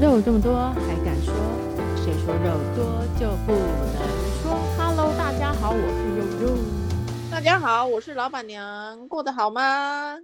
[0.00, 1.34] 肉这么多还敢说？
[1.96, 3.98] 谁说肉多就不能
[4.40, 6.56] 说？Hello，大家好，我是肉肉。
[7.28, 9.08] 大家好，我是老板娘。
[9.08, 10.16] 过得好吗？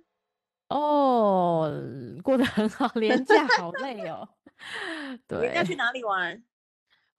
[0.68, 1.72] 哦，
[2.22, 4.28] 过得很好，连假好累哦。
[5.26, 6.40] 对，要去哪里玩？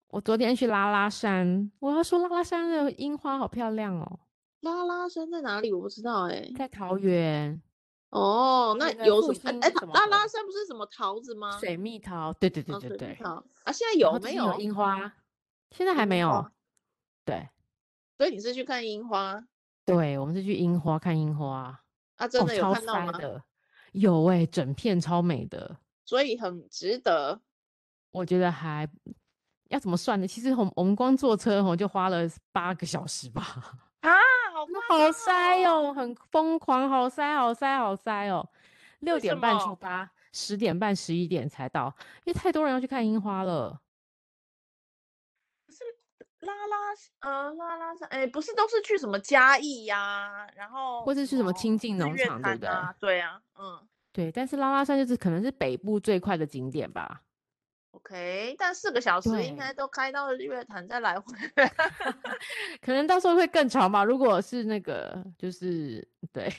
[0.08, 1.70] 我昨天去拉拉山。
[1.80, 4.20] 我要说，拉拉山的樱花好漂亮哦。
[4.62, 5.74] 拉拉山在哪里？
[5.74, 6.50] 我不知道哎。
[6.58, 7.62] 在桃园。
[8.16, 9.59] 哦，那有什么？
[9.59, 11.60] 哎，拉拉山不是什么桃子吗？
[11.60, 13.14] 水蜜桃，对对对对对。
[13.15, 15.14] 啊，现在有没有樱花？
[15.71, 16.50] 现在还没有。
[17.25, 17.50] 对，
[18.18, 19.46] 所以你是去看樱花？
[19.86, 21.78] 对，我们是去樱花看樱花。
[22.15, 23.11] 啊，真的有看到吗？
[23.92, 27.42] 有哎，整片超美的，所以很值得。
[28.11, 28.89] 我觉得还
[29.68, 30.25] 要怎么算呢？
[30.25, 32.20] 其实我们我们光坐车吼就花了
[32.53, 33.84] 八个小时吧。
[34.09, 34.19] 啊！
[34.53, 38.47] 好好塞哦，很疯狂，好塞，好塞，好塞哦！
[39.00, 43.80] 六点半出发，十点半、十一点才到，因为太多人要去看樱花了。
[45.70, 45.84] 是
[46.39, 46.78] 拉拉
[47.20, 52.69] 呃拉拉山，哎，不是都是去什么嘉义呀、啊，然后或者去什么清境农场，对不对？
[53.00, 54.31] 对啊，嗯，对。
[54.31, 57.22] 但是拉拉山就是可能是北部最快的景点吧。
[57.96, 61.26] OK，但四个小时应该都开到日月潭再来回，
[62.82, 64.04] 可能到时候会更长吧。
[64.04, 66.54] 如果是那个，就是对，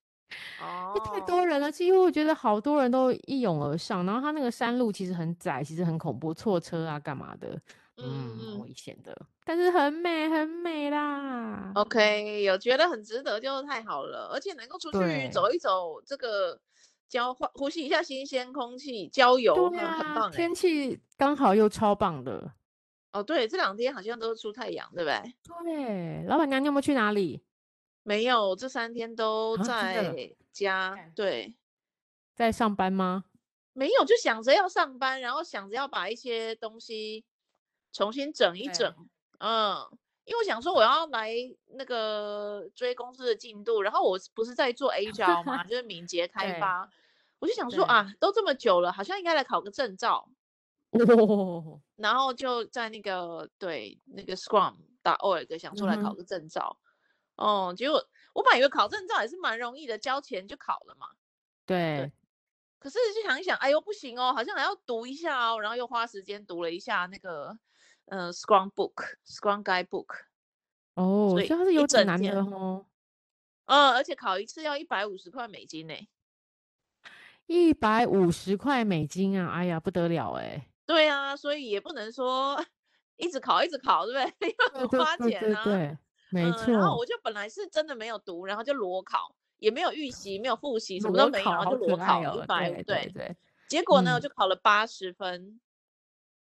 [0.60, 4.04] 哦，太多人了，几乎我觉得好多人都一拥而上。
[4.06, 7.50] 然后他那个山路其实很窄，其实很恐怖，错车啊，干嘛的，
[7.98, 9.14] 嗯，嗯危险的。
[9.44, 11.70] 但是很美，很美啦。
[11.74, 16.58] OK，有觉得很值得就太好了，而且能够出去走一走，这个。
[17.08, 20.30] 交换呼吸一下新鲜空气，郊游，对啊，很棒。
[20.30, 22.52] 天气刚好又超棒的。
[23.12, 25.34] 哦，对，这两天好像都是出太阳，对不对？
[25.64, 26.22] 对。
[26.26, 27.42] 老板娘，你有没有去哪里？
[28.02, 30.94] 没有，这三天都在家。
[30.94, 31.54] 啊、对，
[32.34, 33.24] 在上班吗？
[33.72, 37.24] 没有，就想着要上班，然后想着要把一些东西
[37.92, 38.94] 重新整一整。
[39.38, 39.76] 嗯，
[40.28, 41.32] 因为我想说我要来
[41.68, 46.86] 那个追公司的进度，然后我不是在做 Agile 嘛，就是敏捷开发。
[47.38, 50.28] 我就想说啊，都这么久了，好像应该来考个证照。
[50.90, 56.78] 哦， 然后就在那个对那个 Scrum 打 org 想出来考个证照。
[57.36, 61.06] 嗯、哦，结果我本来以为考证照也是蛮容易的，交钱就考了嘛。
[61.64, 62.12] 对，对。
[62.78, 67.58] 可是就想一想，哎呦不行哦，好像还要读一下哦，然后又花时间读了一下那个嗯、
[68.10, 70.06] 呃、Scrum Book，Scrum Guidebook。
[70.94, 72.86] 哦，所以它是有整难的哦。
[73.66, 75.94] 嗯，而且考一次要一百五十块美金呢。
[77.46, 79.50] 一百五十块美金啊！
[79.50, 80.68] 哎呀，不得了哎！
[80.84, 82.62] 对啊，所以也不能说
[83.16, 84.48] 一直考一直考，对不对？
[84.48, 85.64] 因为很花钱啊。
[85.64, 85.98] 对，对，对，对，
[86.30, 86.72] 没错、嗯。
[86.72, 92.74] 然后我就本来是真的没有读，然后就裸考，也没有预习，没有复习，什么都没有，然后就裸考一百五。
[92.74, 93.36] 对对，对。
[93.68, 95.58] 结果呢，我、嗯、就考了八十分，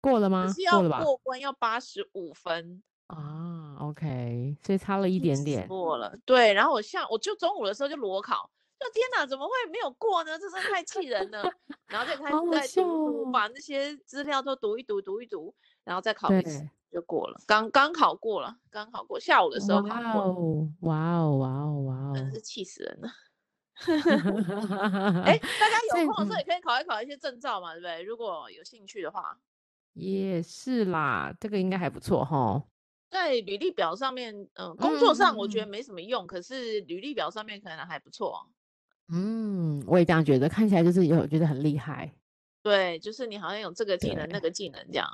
[0.09, 0.51] 过了吗？
[0.53, 3.77] 是要过关要八十五分啊。
[3.79, 5.67] OK，所以差了一点点。
[5.67, 6.53] 过了，对。
[6.53, 8.49] 然后我下我就中午的时候就裸考。
[8.79, 10.37] 就天哪，怎么会没有过呢？
[10.37, 11.43] 这真的太气人了。
[11.87, 12.29] 然后就开
[12.61, 12.83] 始在
[13.33, 15.53] 把那些资料都读一读，读一读，
[15.83, 17.41] 然后再考一次就过了。
[17.47, 20.21] 刚刚考过了，刚考过，下午的时候考过。
[20.21, 23.09] 哇哦，哇哦，哇哦，哇哦，真是气死人了。
[25.23, 28.03] 哎、欸，大家有空的时候也可以考一考一些证照嘛，对不对？
[28.03, 29.39] 如果有兴趣的话，
[29.97, 32.63] 也是啦，这个应该还不错哈。
[33.09, 38.47] 在履历表上面，嗯、呃，工作上我觉得没什么用，嗯、可是履历表上面可能还不错。
[39.09, 42.11] 嗯，我也这样觉得，看起来就是有觉得很厉害。
[42.61, 45.07] 对，就是你好像有这个技能、那个技能这样。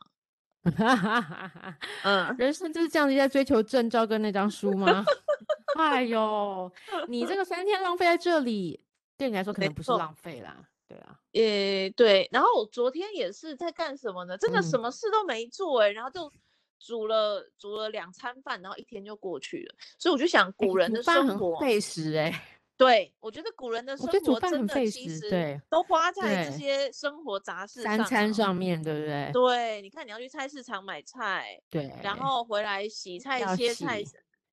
[2.04, 5.06] 嗯，人生就是这样子在追求证照跟那张书吗？
[5.78, 6.72] 哎呦，
[7.08, 8.84] 你这个三天浪费在这里，
[9.18, 10.68] 对你来说可能不是浪费啦。
[10.94, 12.30] 对啊，呃，对。
[12.32, 14.38] 然后我昨天也是在干什么呢？
[14.38, 16.32] 真的什么事都没做哎、欸，嗯、然后就
[16.80, 19.76] 煮了煮了两餐饭，然后一天就过去了。
[19.98, 22.32] 所以我就想，古人的生活费时哎。
[22.76, 29.30] 对，我觉得古人的生活真的其实都花在这些生活杂事上，三餐上面对不对？
[29.32, 34.04] 对，你看你要去菜市场买菜，对，然后回来洗菜切菜，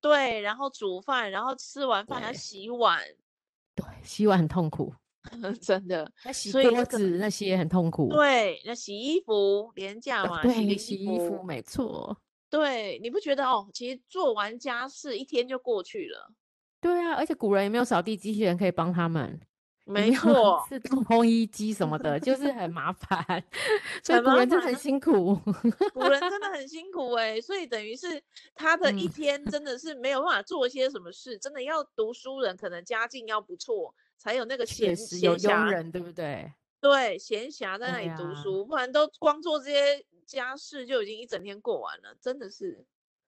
[0.02, 3.02] 对，然后煮饭，然后吃完饭还要洗碗，
[3.74, 4.94] 对，洗碗很痛苦，
[5.60, 6.10] 真的。
[6.24, 12.16] 那洗桌子那些很痛苦，对，那洗衣服廉价嘛，对，洗衣服没错，
[12.48, 13.68] 对，你不觉得哦？
[13.72, 16.32] 其实做完家事一天就过去了。
[16.80, 19.38] 对啊，而且古人也没有扫地机器人可以帮他们，
[19.84, 23.44] 没错， 是动烘衣机什么的，就是很麻烦，
[24.02, 25.36] 所以古人真的很辛苦。
[25.92, 28.22] 古人真的很辛苦哎、欸，所以等于是
[28.54, 36.52] 他的一天真的是没有办法做一些什么事，嗯、真的要读书人可能家境要不错，才有那个闲闲暇，有佣人对不对？
[36.78, 42.84] 对，闲暇在那里读书，啊、不然都光做这些家事就已经一整天过完了，真的是，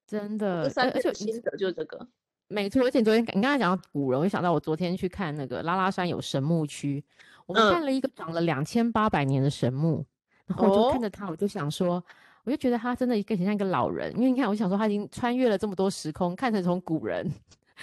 [0.06, 0.69] 真的。
[0.69, 2.06] 三个心得就是这个，
[2.49, 2.83] 没错。
[2.83, 7.03] 而且昨天你刚才讲到古人，我就想到我昨天去看那个拉拉山有神木区，
[7.47, 10.05] 我们看了一个长了两千八百年的神木，
[10.49, 11.94] 嗯、然后我就看着他，我就想说。
[11.94, 12.05] 哦
[12.44, 17.25] 我就觉得他真的更像一个老人，因为你看，我想说他已经穿越了这么多时空，看成从古人，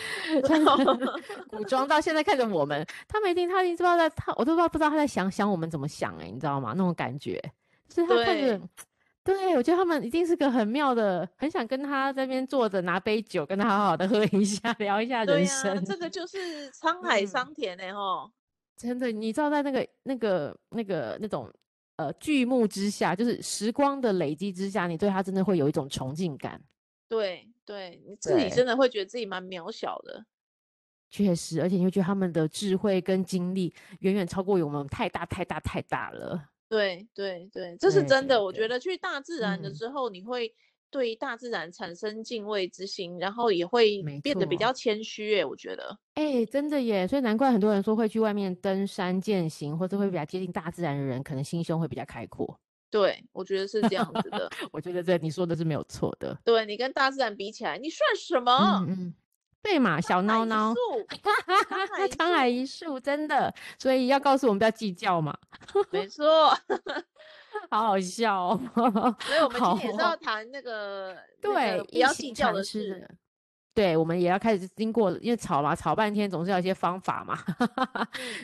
[1.50, 6.74] 古装到现在看着我们，他们一定他一定不知道在他，我都不知道不知道他在想想我们怎么想哎、欸，你知道吗？
[6.76, 7.42] 那种感觉，
[7.88, 8.58] 就是他看着，
[9.24, 15.84] 对，对我觉得他们一定是个很妙的，很想跟他在那边坐着拿杯酒，跟他好好的喝一下，聊一下人生。
[15.86, 18.32] 这个 就是沧海桑田哎、欸、吼、嗯，
[18.78, 21.52] 真的，你知道在那个那个那个那种。
[22.00, 26.58] 呃，剧目之下，就是时光的累积之下，你对他真的会有一种崇敬感。
[27.10, 30.26] 对，对，你自己真的会觉得自己蛮渺小的。
[31.12, 36.50] 确实，而且你会觉得他们的智慧跟经历远远超过于我们，太大太大太大了。
[36.68, 38.44] 对，对，对，这是真的。
[38.44, 40.56] 我觉得去大自然的时候，你会。
[40.92, 45.46] 对大自然产生敬畏之心，然后也会变得比较谦虚耶。
[45.46, 52.60] 我觉得，哎，真的耶，所以难怪很多人说会去外面登山健行，或者会比较接近大自然的人，可能心胸会比较开阔。
[52.92, 54.50] 对，我觉得是这样子的。
[54.72, 56.38] 我觉得这你说的是没有错的。
[56.44, 58.52] 对，你跟大自然比起来，你算什么？
[58.88, 59.14] 嗯嗯，
[59.62, 60.74] 对嘛，小孬孬。
[62.10, 63.54] 沧海一粟， 真的。
[63.78, 65.38] 所以要告诉我们不要计较嘛。
[65.92, 66.50] 没 错。
[67.70, 68.60] 好好笑哦！
[69.22, 73.08] 所以我们今天也是要谈那个，对，也要计较的事。
[73.74, 77.38] 对，我们也要开始经过，因为吵嘛，吵半天总是要一些方法嘛。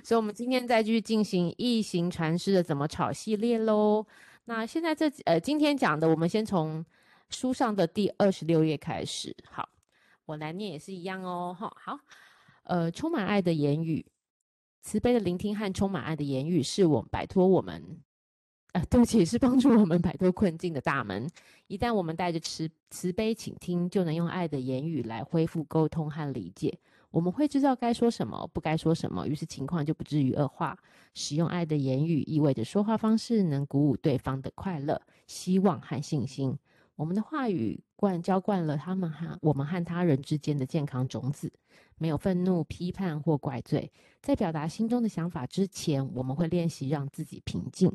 [0.04, 4.06] 所以，我们今天再继续进行一行禅师的怎么吵系列喽。
[4.46, 6.86] 那现在这呃，今天讲的，我们先从
[7.30, 9.36] 书上的第二十六页开始。
[9.50, 9.68] 好，
[10.26, 11.56] 我来念也是一样哦。
[11.58, 12.00] 哈，好，
[12.64, 14.06] 呃，充满爱的言语，
[14.84, 18.00] 慈悲的聆听和充满爱的言语，是我摆脱我们。
[18.74, 21.28] 啊，对不起，是帮助我们摆脱困境的大门。
[21.68, 26.78] 一旦我们带着慈慈悲倾听，就能用爱的言语来恢复沟通和理解。
[27.16, 30.78] 我们会知道该说什么，不该说什么，于是情况就不至于恶化。
[31.14, 36.60] 使用爱的言语，意味着说话方式能鼓舞对方的快乐、希望和信心。
[36.98, 41.50] 我们的话语灌浇灌了他们和我们和他人之间的健康种子。
[41.98, 43.90] 没有愤怒、批判或怪罪，
[44.22, 47.90] 在表达心中的想法之前，我们会练习让自己平静，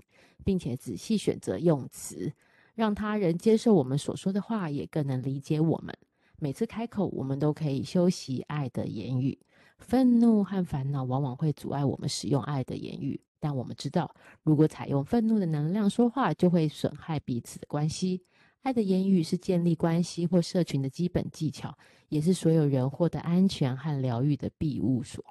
[0.46, 2.32] 并且仔细选择用词，
[2.74, 5.94] 让他人接受我们所说的话，也更能理解我们。
[6.40, 9.38] 每次开口，我们都可以修习爱的言语。
[9.78, 18.24] 愤怒和烦恼往往会阻碍我们使用爱的言语，但我们知道，如果采用愤怒的能量说话，就会损害彼此的关系。
[18.62, 21.76] 爱的言语是建立关系或社群的基本技巧。
[22.10, 25.24] 也是所有人获得安全和疗愈的庇护所。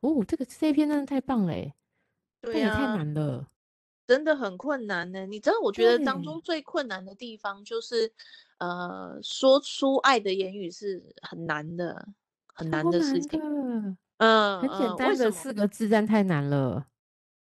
[0.00, 1.54] 哦，这个这一篇真的太棒了，
[2.40, 3.46] 对呀、啊，太难了，
[4.08, 5.24] 真的很困难呢。
[5.26, 8.10] 你知道，我觉得当中最困难的地方就是，
[8.58, 12.08] 呃，说出爱的言语是很难的，
[12.54, 13.40] 很难的事情。
[14.16, 16.86] 嗯，很简单的四个字，但太难了。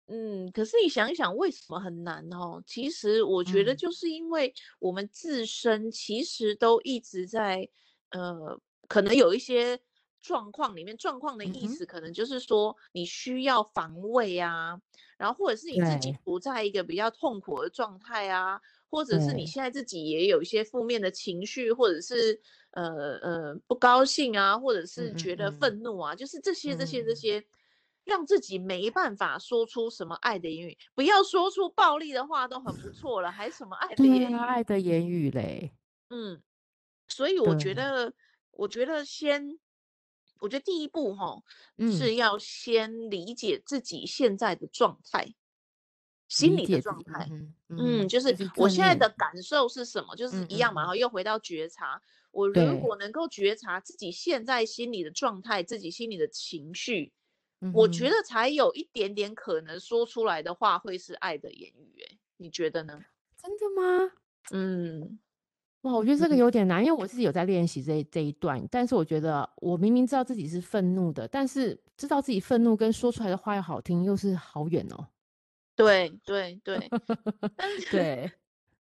[0.08, 2.62] 嗯，可是你想一想，为什么很难哦？
[2.66, 7.68] 其实我觉得，就是因为我们自身其实都一直在。
[8.10, 8.58] 呃，
[8.88, 9.78] 可能有一些
[10.28, 14.78] 状况里面，状况的意思可能就是说你需要防卫啊，
[15.16, 22.38] 然后或者是你自己处在一个比较痛苦的状态啊，或者是你现在自己也有一些负面的情绪，或者是
[22.72, 27.42] 呃呃不高兴啊，或者是觉得愤怒啊，就是这些这些这些，
[28.04, 34.36] 让自己没办法说出什么爱的言语，不要说出暴力的话都很不 错了，还什么爱的言语？
[34.36, 35.72] 爱的言语嘞，
[36.10, 36.42] 嗯。
[37.10, 38.12] 所以我觉得，
[38.50, 39.58] 我觉得先，
[40.40, 41.42] 我觉得第一步哈，
[41.78, 45.34] 是要先理解自己现在的状态，
[46.28, 47.28] 心理的状态。
[47.68, 50.82] 嗯，就是我现在的感受是什么，就是一样嘛。
[50.82, 57.12] 然后又回到觉察，我如果能够觉察自己现在心理的状态，自己心里的情绪，
[57.74, 62.02] 我觉得才有一点点可能说出来的话会是爱的言语。
[62.08, 63.04] 哎，你觉得呢？
[63.42, 64.12] 真的吗？
[64.50, 65.18] 嗯。
[65.82, 75.06] 哇，我觉得这个有点难，因为我自己有在练习这这一段，但是我觉得我明明知道自己是愤怒的，但是知道自己愤怒跟说出来的话要好听，又是好远哦。
[75.76, 76.90] 对对对，
[77.54, 78.32] 但 是对，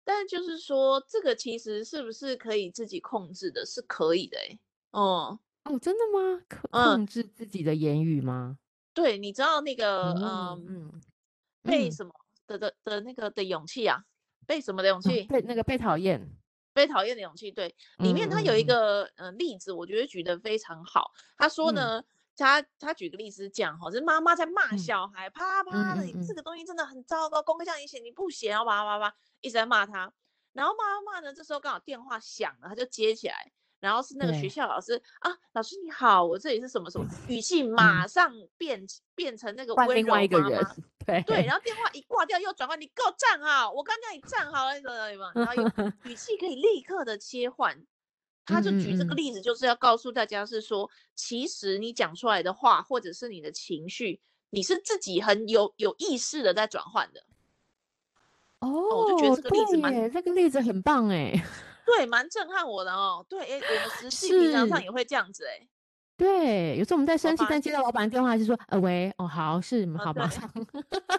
[0.06, 3.66] 但就是说，这个其实是不是可以自己控制的？
[3.66, 4.58] 是可以的，哎，
[4.92, 6.42] 哦哦，真的吗？
[6.48, 8.58] 可控制自己的言语吗？
[8.58, 8.60] 嗯、
[8.94, 11.02] 对，你知道那个，嗯嗯，
[11.64, 12.14] 被什么
[12.48, 14.02] 的的的那个的勇气啊？
[14.48, 15.24] 被什么的勇气？
[15.24, 16.26] 被那个被讨厌。
[16.76, 21.10] 被讨厌的勇气，对，里面他有一个嗯、呃、例子，我觉得举得非常好。
[21.38, 22.04] 他说呢，
[22.36, 30.12] 他他举个例子讲哈，是妈妈在骂小孩，嗯、啪啪的，这个东西真的很糟糕，功课叫你写你不写，然后啪啪啪一直在骂他，
[30.52, 33.52] 然后骂骂呢，这时候刚好电话响了，他就接起来。
[33.80, 40.76] 然后是那个学校老师啊，老师你好，我这里是什么什么，语气马上变、嗯、变成那个温柔妈妈，
[41.06, 44.80] 对对，然后电话一挂掉又转换，你给我站好，我刚叫你站好了，
[45.34, 45.72] 然后有
[46.10, 47.86] 语气可以立刻的切换，
[48.46, 54.20] 他就举这个例子，就是要告诉大家是说，其实你讲出来的话或者是你的情绪，
[54.50, 57.24] 你是自己很有有意识的在转换的。
[58.60, 61.34] 哦，我就觉得这个例子蛮，这个例子很棒哎。
[61.86, 63.24] 对，蛮震撼我的哦。
[63.30, 65.68] 对，哎，我们 实际平常上也会这样子哎。
[66.18, 70.50] 对，有时候我们在生气，但接到老板电话就说：“呃，喂，哦，好，是，好，马上。”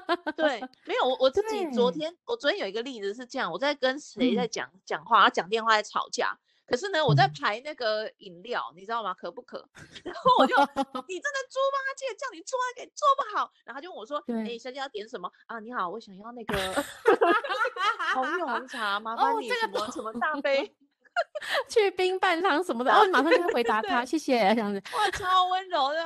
[0.36, 6.38] 对，没有，我我自己昨天，我昨天有一个例子是这样，我在跟谁在讲讲话，讲电话在吵架。
[6.66, 9.14] 可是呢，我在排那个饮料，你知道吗？
[9.14, 9.58] 可不可？
[10.02, 15.60] 然后我就，你真的猪八戒，叫你做给做不好，然后他就问我说：“哎，小姐要点什么啊？
[15.60, 16.56] 你好，我想要那个
[18.14, 20.74] 红茶，麻烦你什么什么大杯，
[21.68, 24.82] 去冰半汤什么的。”哦，马上就会回答他，谢谢这样子。
[24.94, 26.04] 哇，超温柔的，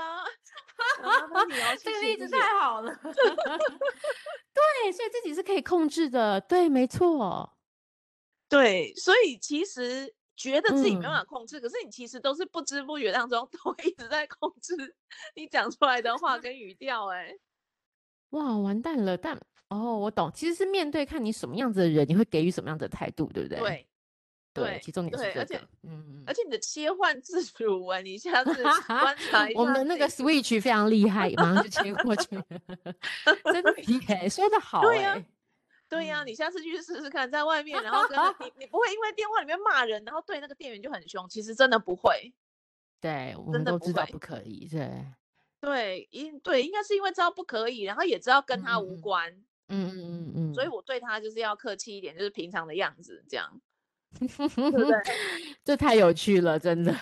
[1.82, 2.94] 这个例子太好了。
[3.02, 7.56] 对，所以自己是可以控制的，对，没错。
[8.48, 10.14] 对，所以其实。
[10.36, 14.74] 觉得自己没办法控制，嗯、可是你其实都是不知不觉当中都一直在控制
[15.34, 17.08] 你讲出来的话跟语调。
[17.08, 17.36] 哎，
[18.32, 19.18] 哇，完蛋了！
[19.18, 19.38] 但
[19.68, 23.58] 哦，我懂，其实是面对看你什么样子的人，你会给予什么样的态度，对不对？
[23.58, 23.86] 对，
[24.52, 25.40] 对，其中也是这个。
[25.40, 29.60] 而且，嗯，而且你的切换自主啊，你下次观 察一下。
[29.60, 32.28] 我们的那个 switch 非常厉害，马上就切过去，
[33.52, 35.22] 真的 厉害，说的好，对呀。
[35.88, 38.16] 对呀、啊，你下次去试试看，在外面，然后跟
[38.46, 41.28] 你，你不会因为电话里面骂人，然后对那个店员就很凶。
[41.28, 42.32] 其实真的不会，
[43.00, 45.04] 对，我们都知道不可以，对，
[45.60, 49.32] 对，应对应该是因为知道不可以，然后也知道跟他无关，
[49.66, 53.60] 嗯嗯嗯嗯，所以我对他就是要客气一点，就是平常的样子这样，
[54.18, 54.96] 对不对？
[55.64, 56.92] 这太有趣了，真的。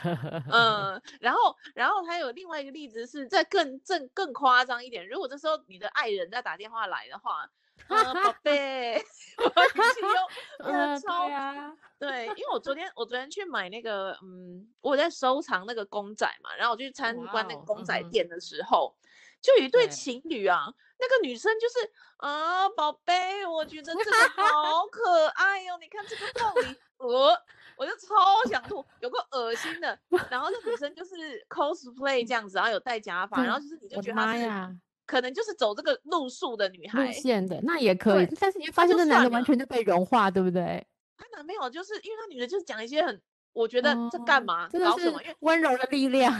[0.50, 7.48] 嗯，然后，然后还有另外一个例子是在更正更夸张一点，如果这时候你的爱人在打电话来的话。
[7.86, 9.00] 啊，宝贝，
[9.38, 18.92] 我超啊，对，因为我昨天我昨天去买那个，嗯，我在收藏那个公仔嘛，然后我去参观那个公仔店的时候，
[19.40, 20.66] 就有一对情侣啊，
[20.98, 21.74] 那个女生就是
[22.18, 24.10] 啊，宝贝，我觉得这个
[24.42, 27.38] 好可爱哟，你看这个凤梨，呃，
[27.76, 29.98] 我就超想吐，有个恶心的，
[30.30, 34.76] 然后那女生就是 cosplay 这样子，然后有戴假发，然后就是你就觉得她是。
[35.06, 38.28] 可能就是走这个路数的女孩路线的，那也可以。
[38.38, 40.86] 但是你会发现，那男的完全就被融化，对不对？
[41.16, 43.18] 他男朋友就是因为他女的，就是讲一些很，
[43.54, 44.68] 我觉得这干嘛？
[44.68, 46.30] 真的是温柔的力量。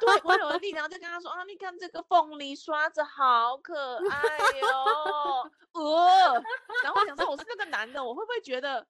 [0.00, 6.42] 对，温柔的力量就跟他说啊，你看这个凤梨刷子好可爱哟， 呃。
[6.82, 8.86] 然后我想说，我是那个男的，我会不会觉得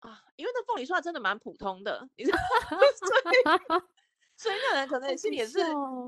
[0.00, 0.22] 啊？
[0.36, 2.38] 因为那凤梨刷真的蛮普通的，你知道
[3.68, 3.82] 吗？
[4.36, 5.58] 所以那人可能心里也是，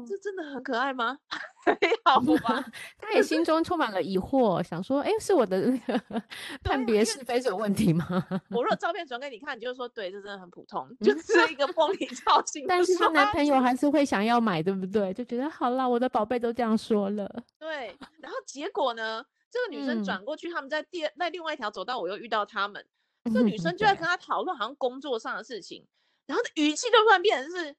[0.06, 1.18] 这真的很可爱吗？
[1.64, 2.64] 还好吧，
[2.98, 6.22] 他也心中充满了疑惑，想说，哎，是我的那个
[6.62, 8.06] 判别是非是有问题吗？
[8.50, 12.66] 我如果照片转给你看，你就说，对，这真的很普通，就是一个玻璃造型。
[12.66, 15.12] 但是他男朋友还是会想要买，对不对？
[15.14, 17.26] 就觉得好啦，我的宝贝都这样说了。
[17.58, 22.84] 对，然后结果呢，这个女生转过去，他们在第二那另外一条走道，我又遇到他们，
[23.24, 25.86] 这个女生就在跟他讨论好像工作上的事情，
[26.26, 27.76] 然后语气就突然变成是。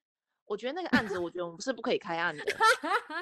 [0.50, 2.44] 我觉得那个案子，我觉得我们是不可以开案的。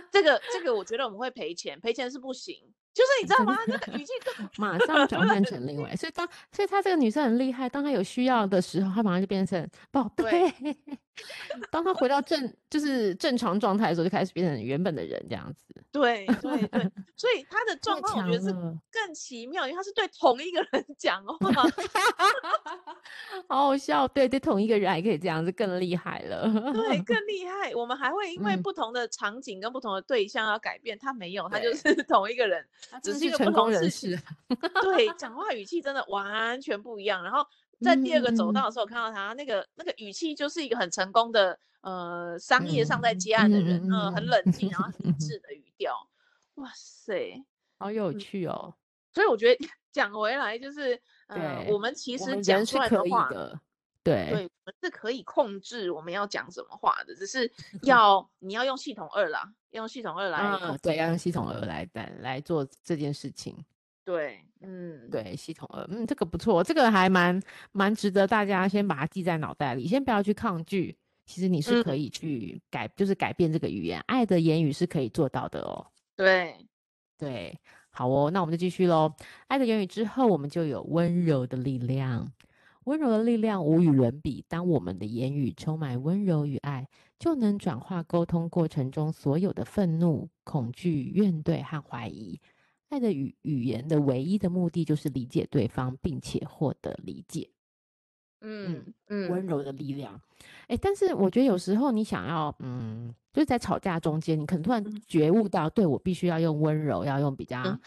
[0.10, 2.56] 这个这个，我觉得我们会赔钱，赔钱是不行。
[2.98, 3.56] 就是你知道吗？
[3.68, 4.12] 那个语气
[4.58, 10.52] 马上转换成另外，所以当所以她这个女生很厉害，当她有需要的时候，她马上就变成宝贝。
[11.72, 15.66] 当她回到正就是正常状态的时候，就开始变成原本的人这样子。
[15.92, 18.52] 对对对，所以她的状况我觉得是
[18.92, 21.52] 更奇妙，因为她是对同一个人讲话。
[23.48, 26.44] 好好笑，对对，同一个人还可以这样子，更厉害了。
[26.74, 27.74] 对，更厉害。
[27.74, 32.64] 我们还会因为不同的场景跟不同的对象要改变，他没有，她就是同一个人。
[33.04, 34.20] 只是一个不同人士，
[34.82, 37.24] 对，讲话语气真的完全不一样。
[37.24, 37.46] 然后
[37.82, 45.94] 在第二个走道的时候，看到他那个那个语气，就是一个很成功的呃商业上在接案的人，嗯，很冷静然后很理智的语调。
[46.56, 47.44] 哇塞，
[47.78, 48.74] 好有趣哦！
[49.14, 53.30] 所以我觉得讲回来就是，呃，我们其实讲出来的话，
[54.04, 57.52] 对，对，我们是可以控制我们要讲什么话的，只是
[57.84, 59.54] 要你要用系统二啦。
[59.78, 63.56] 用系统二来，嗯，对，要用系统二来来来做这件事情。
[64.04, 67.42] 对，嗯，对，系统二，嗯，这个不错，这个还蛮
[67.72, 74.02] 蛮值得大家先把它记在脑袋里，先不要去抗拒，其实你是可以去改，嗯、就是改变这个语言。
[74.08, 75.86] 爱的言语是可以做到的哦。
[76.16, 76.56] 对，
[77.18, 77.58] 对，
[77.90, 79.14] 好哦，那我们就继续喽。
[79.48, 82.26] 爱的言语之后，我们就有温柔的力量。
[82.88, 84.46] 温柔的力量无与伦比。
[84.48, 86.88] 当我们的言语充满温柔与爱，
[87.20, 92.40] 就能转化沟通过程中所有的愤怒、恐惧、怨怼和怀疑。
[92.88, 97.50] 爱的语语言的唯一的目的就是理解对方，并且获得理解。
[98.40, 100.22] 嗯嗯，温柔的力量。
[100.68, 107.80] 哎，但是我觉得有时候你想要，嗯，就是在吵架中间，你可能突然觉悟到，对，我必须要用温柔，要用比较、嗯、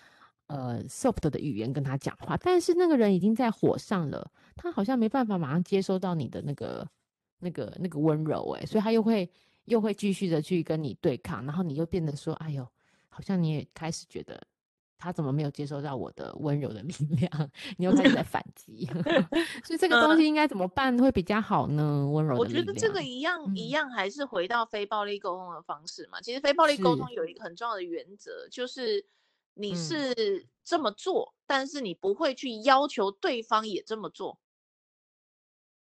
[0.48, 2.36] 呃 soft 的语言跟他讲话。
[2.36, 4.30] 但是那个人已经在火上了，
[4.62, 6.86] 他好像没办法马上接收到你的那个
[7.38, 9.30] 那个那个温柔，哎，所以他又会
[9.64, 12.66] 又会继续的去跟你对抗，然后你又变得说，哎呦，
[13.08, 14.40] 好像你也开始觉得。
[15.02, 17.50] 他怎么没有接收到我的温柔的力量？
[17.78, 18.86] 你又开始在反击
[19.64, 22.06] 所以这个东西应该怎么办会比较好呢？
[22.12, 26.20] 温柔的力量，我觉得这个一样、嗯、一样还是回到非暴力沟通的方式嘛。
[26.20, 29.02] 其实非暴力沟通有一个很重要的原则，就是
[29.54, 34.38] 你是这么做、嗯，但是你不会去要求对方也这么做。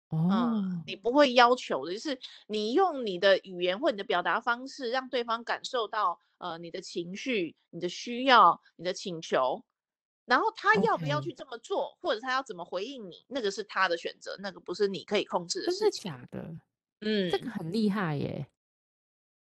[0.10, 6.20] 哦、嗯，你不会要求的，就是你用你的语言或你的表达方式，让对方感受到。
[6.40, 9.62] 呃，你的情绪、你的需要、你的请求，
[10.24, 16.10] 然后他要不要去这么做.或者他要怎么回应你，那个是他的选择，那个不是你可以控制的事情。
[16.10, 16.56] 真的假的？
[17.02, 18.48] 嗯，这个很厉害耶。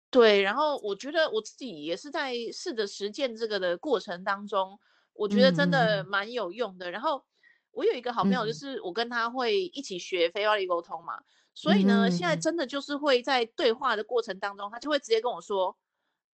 [0.10, 4.78] 对，然后我觉得我自己也是在试着实践这个的过程当中，
[5.14, 6.90] 我觉得真的蛮有用的。
[6.90, 7.24] 嗯、然后
[7.72, 11.24] 我有一个好朋友，就是我跟他会一起学非暴力沟通嘛、嗯，
[11.54, 15.78] 所以呢，现在真的就是会在对话的过程当中，他就会直接跟我说。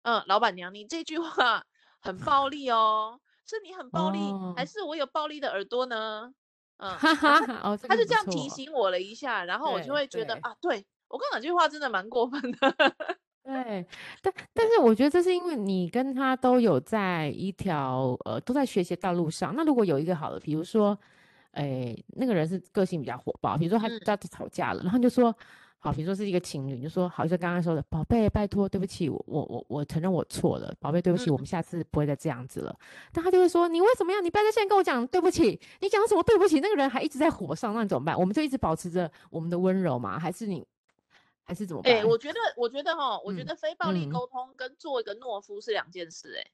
[0.03, 1.65] 嗯，老板娘，你这句话
[1.99, 6.31] 很暴力哦，是你很暴力，哦、还是我有暴力的耳朵呢？
[6.77, 12.57] 嗯，哈哈，哦，他就这样提醒我了一下，然后我就会觉得啊，对我刚刚那句话真的蛮过分的。
[13.43, 13.85] 对，
[14.21, 19.53] 但但是我觉得这是因为你跟他都有在一条呃都在学习道路上。
[19.57, 20.97] 那如果有一个好的，比如说，
[21.57, 25.35] 哎，那个人是个性比较火爆，比如说他他吵架了，嗯、然后就说。
[25.79, 32.71] 好，比如说是一个情侣，就说好，像刚刚说的，宝贝，拜托，对不起，我我我我承认我错了，宝贝，对不起，我们下次不会再这样子了。
[32.71, 34.19] 嗯、但他就会说，你为什么要？
[34.19, 36.59] 你不要在现在跟我讲对不起，你讲什么对不起？
[36.61, 38.19] 那个人还一直在火上，那你怎么办？
[38.19, 40.17] 我们就一直保持着我们的温柔嘛？
[40.17, 40.65] 还是你，
[41.43, 41.93] 还是怎么办？
[41.93, 46.39] 哎、欸，我觉得，我觉得哈，我觉得非暴力沟通跟做一个懦夫是两件事、欸。
[46.39, 46.51] 哎、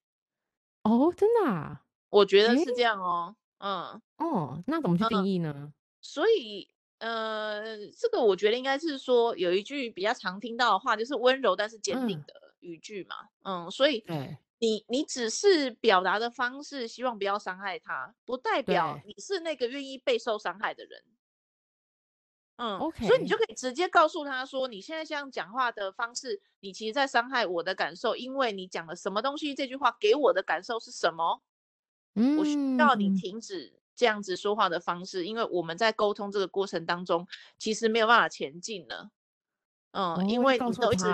[0.84, 1.82] 嗯，哦，真的啊？
[2.10, 3.34] 我觉得是这样哦。
[3.64, 5.54] 欸、嗯，哦，那怎么去定义呢？
[5.56, 6.70] 嗯、所以。
[7.00, 13.16] 呃，这个我觉得应该是说有一句比较常听到的话，就是温柔但是坚定的语句嘛。
[13.42, 14.02] 嗯，嗯，所以
[14.60, 21.04] 你你只是表达的方式，希望不要伤害他，不代表你是那个愿意备受伤害的人。
[22.56, 31.42] 嗯，OK，所以你就可以直接告诉他说，你现在这样讲话的方式，你其实在伤害我的感受，因为你讲了什么东西，这句话给我的感受是什么？
[32.16, 33.74] 嗯，我需要你停止。
[33.96, 37.28] 这样子说话的方式，因为我们在沟通这个过程当中，
[37.60, 39.12] 其实没有办法前进了。
[39.92, 41.06] 嗯，哦、因为你都一直，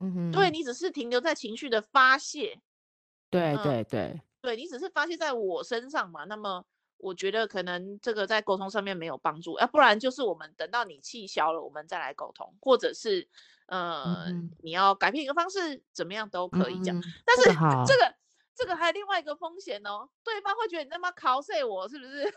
[0.00, 2.60] 嗯哼，对，你只是停留在情绪的发泄。
[3.30, 6.24] 对对对，嗯、对你只是发泄在我身上嘛。
[6.24, 6.62] 那么
[6.98, 13.26] 我觉得可能这个在沟通上面没有帮助，要、啊、不然就是我们等到你气消了，我们再来沟通，或者是
[13.68, 16.94] 呃、嗯，你要改变一个方式，怎么样都可以讲。
[16.94, 18.14] 嗯、但是这个。
[18.58, 22.24] 这个还有另外一个风险哦，对方会觉得你他妈考碎我是不是？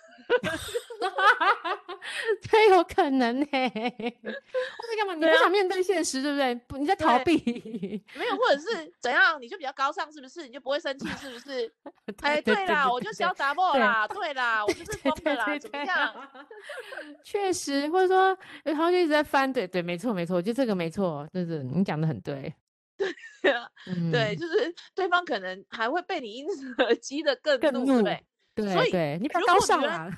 [2.43, 3.47] 这有可能呢。
[3.51, 5.15] 我在干嘛？
[5.15, 6.53] 你不想面对现实，对不对？
[6.67, 8.03] 不，你在逃避。
[8.13, 9.41] 没有，或者是怎样？
[9.41, 10.43] 你就比较高尚，是不是？
[10.45, 11.73] 你就不会生气，是不是？
[12.21, 16.29] 哎，对啦，我就潇洒不啦，对啦，我就是疯的啦，怎么样？
[17.25, 22.53] 确实，或者说，然后就一直在翻，对对，没错没错，我觉得这个没错，就是你讲的很对。
[23.41, 23.69] 对啊，
[24.11, 30.09] 对，就是对方可能还会被你因此而 激得更怒，更怒对，对，所以对你比较高尚啊。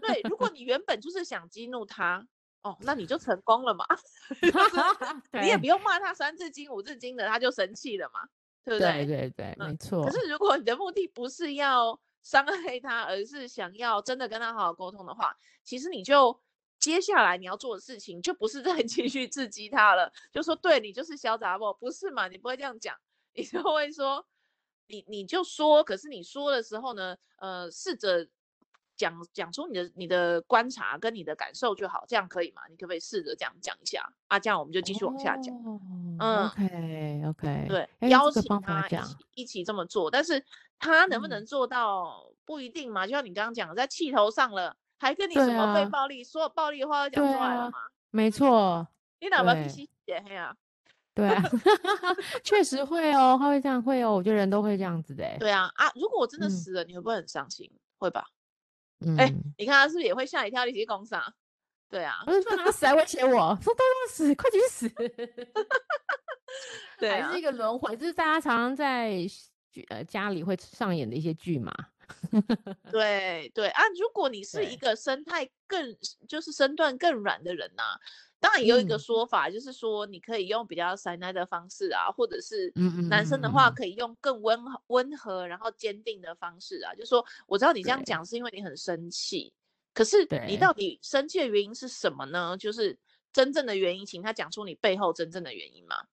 [0.00, 2.26] 对，如果你原本就是想激怒他，
[2.62, 3.84] 哦，那你就成功了嘛。
[5.40, 8.20] 你也不用骂他三字经五字经的，他就生气了嘛，
[8.64, 9.06] 对不对？
[9.06, 10.04] 对对对，没错。
[10.04, 16.40] 可是如果你的目的不是要伤害他，而是想要真的跟他好好沟通的话，其实你就。
[16.78, 22.28] 接下来你要做的事情就不是再 继续刺激他了，就说对你就是小杂货，不是嘛？
[22.28, 22.94] 你不会这样讲，
[23.32, 24.26] 你就会说，
[24.88, 28.28] 你你就说，可是你说的时候呢，呃，试着
[28.96, 32.62] 讲讲出你的你的观察跟你的感受就好，这样可以吗？
[32.68, 34.38] 你可不可以试着这样讲一下啊？
[34.38, 35.54] 这样我们就继续往下讲。
[35.64, 35.80] Oh,
[36.20, 40.44] 嗯，OK OK，对，邀请他一起一起这么做，但是
[40.78, 43.06] 他能不能做到不一定嘛？
[43.06, 44.76] 就像你刚刚讲，在气头上了。
[45.04, 47.78] 还跟你什么被暴力、啊，所有暴力的话都讲出来了吗？
[48.10, 48.86] 没错，
[49.20, 50.54] 你哪门脾气也黑啊？
[51.14, 51.42] 对啊，
[52.42, 55.24] 确实会哦，他会这样会哦，我觉得人都会这样子的。
[55.38, 55.90] 对啊啊！
[55.94, 57.70] 如果我真的死了，嗯、你会不会很伤心？
[57.98, 58.24] 会吧？
[59.18, 60.64] 哎、嗯，你看他是不是也会吓一跳？
[60.64, 61.32] 你去公啥？
[61.88, 64.88] 对啊，我就说他死来威胁我说都要死，快去死！
[66.98, 69.12] 对、啊，还是一个轮回，就是大家常常在
[69.90, 71.72] 呃家里会上演的一些剧嘛。
[72.90, 75.96] 对对啊，如果你是一个生态更
[76.28, 78.00] 就是身段更软的人呐、啊。
[78.40, 82.70] 当然也有一个说法，嗯、就是说你可以用比较塞奶的方式啊，或者是
[83.08, 86.92] 男生的话可以用更温温和然后坚定的方式啊。
[86.92, 89.50] 就是说我知道你这样讲是因为你很生气，
[89.94, 92.54] 可是你到底生气的原因是什么呢？
[92.58, 92.98] 就是
[93.32, 96.04] 真正的原因，请他讲出你背后真正的原因嘛。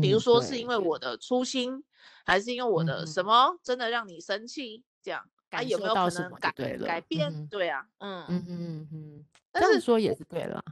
[0.00, 1.82] 比如说是因为我的粗心，
[2.24, 4.84] 还是因为我的什么真的让你生气？
[5.02, 6.52] 这样啊，有没有可能改
[6.84, 7.46] 改变？
[7.48, 10.62] 对啊，嗯嗯嗯嗯，但是说也是对了。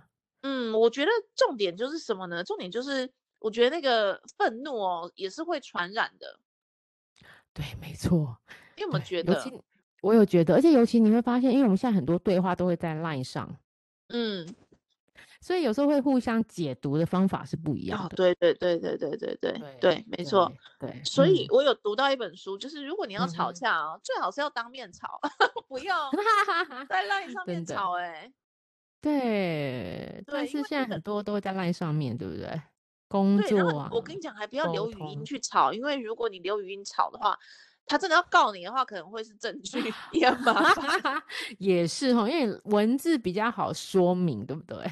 [0.42, 2.44] 嗯，我觉得重点就是什么呢？
[2.44, 6.38] 重点就是，我觉得那个愤怒哦，也是会传染的。
[7.54, 8.38] 对，没错。
[8.76, 9.42] 你有没有觉得？
[10.02, 13.56] 我有觉得，而且尤其你会发现，因为我们现在很多对话都会在 LINE 上，
[14.08, 14.46] 嗯，
[15.46, 18.04] 所以有时候会互相解读的方法是不一样的。
[18.06, 20.52] 哦、对对对对对对对对，没错。
[20.76, 25.20] 对，对所以我有读到一本书，就是如果你要吵架啊、哦嗯，最好是要当面吵，
[25.68, 26.10] 不要
[26.90, 28.32] 在 LINE 上面吵、欸，哎。
[29.00, 32.60] 对，但是现在很多都会在 LINE 上面，对不对？
[33.06, 37.38] 工作啊，我跟你讲，还不要留语音去吵，因为如果你留语音吵的话，
[37.86, 39.78] 他真的要告你的话，可能会是证据
[40.10, 41.22] 也麻烦。
[41.58, 44.84] 也是哈，因为文字比较好说明，对不对？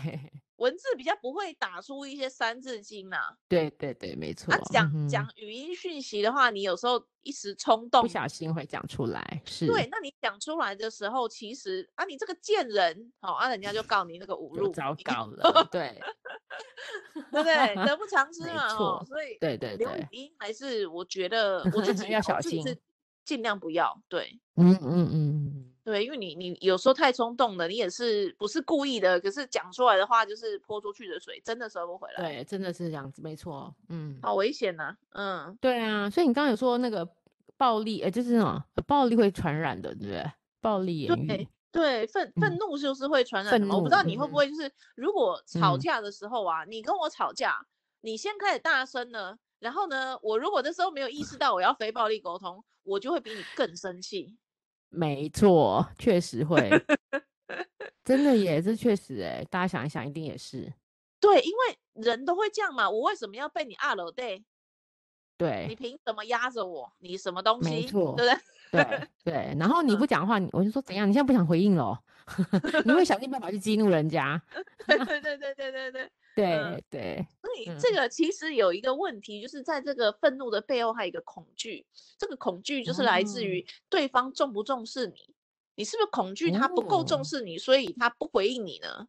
[0.56, 3.36] 文字比较不会打出一些三字经呐、啊。
[3.48, 4.52] 对对对，没错。
[4.52, 9.42] 啊、讲、嗯、讲语音讯息的话，你有时候一时冲动，不小心会讲出来。
[9.44, 9.66] 是。
[9.66, 15.68] 对，那你讲出来的时候，其实啊，你这个贱人，好、哦、啊，人家就告你那个侮辱，糟糕了。
[15.72, 16.00] 对，
[17.32, 17.74] 对不对？
[17.86, 18.74] 得不偿 失嘛。
[18.74, 22.64] 哦，所以对对对，留语音还是我觉得我自 己要小心，
[23.24, 24.00] 尽量不要。
[24.08, 25.73] 对，嗯嗯嗯。
[25.84, 32.22] 对，因为你你有时候太冲动了，你也是不是故意的，可是讲出来的话就是泼出去的水，真的收不回来。
[32.22, 33.74] 对，真的是这样子，没错。
[33.90, 34.96] 嗯，好危险呐、啊。
[35.10, 37.06] 嗯，对啊，所以你刚刚有说那个
[37.58, 40.24] 暴力，哎，就是那种暴力会传染的，对不对？
[40.62, 41.26] 暴力言语。
[41.26, 43.74] 对，对，愤愤怒就是会传染的。
[43.76, 47.54] 我不知道你会不会就是，如果吵架的时候啊、嗯，你跟我吵架，
[48.00, 54.34] 你先开始大声呢，然后呢，我如果那时候没有意识到我要非暴力沟通，我就会比你更生气。
[54.94, 56.70] 没错，确实会，
[58.04, 60.72] 真的耶，这确实哎，大家想一想，一定也是。
[61.20, 64.44] 对，因为人都会这样嘛，我为什么要被你二楼对？
[65.36, 66.92] 对，你凭什么压着我？
[66.98, 67.70] 你什么东西？
[67.70, 68.40] 没错，对不对？
[68.84, 71.08] 对对，然后 你不讲话，我就说怎样？
[71.08, 71.98] 你现在不想回应了？
[72.84, 74.40] 你会想尽办法去激怒人家？
[74.86, 76.10] 对对对对对对对。
[76.34, 81.86] 对、嗯、对，所以这个其实有一个问题，就是在这个愤怒的背后还有一个恐惧，
[82.18, 85.34] 这个恐惧就是来自于对方重不重视你，嗯、
[85.76, 89.08] 你是不是恐惧他不够重视你，哦，所以他不回应你呢？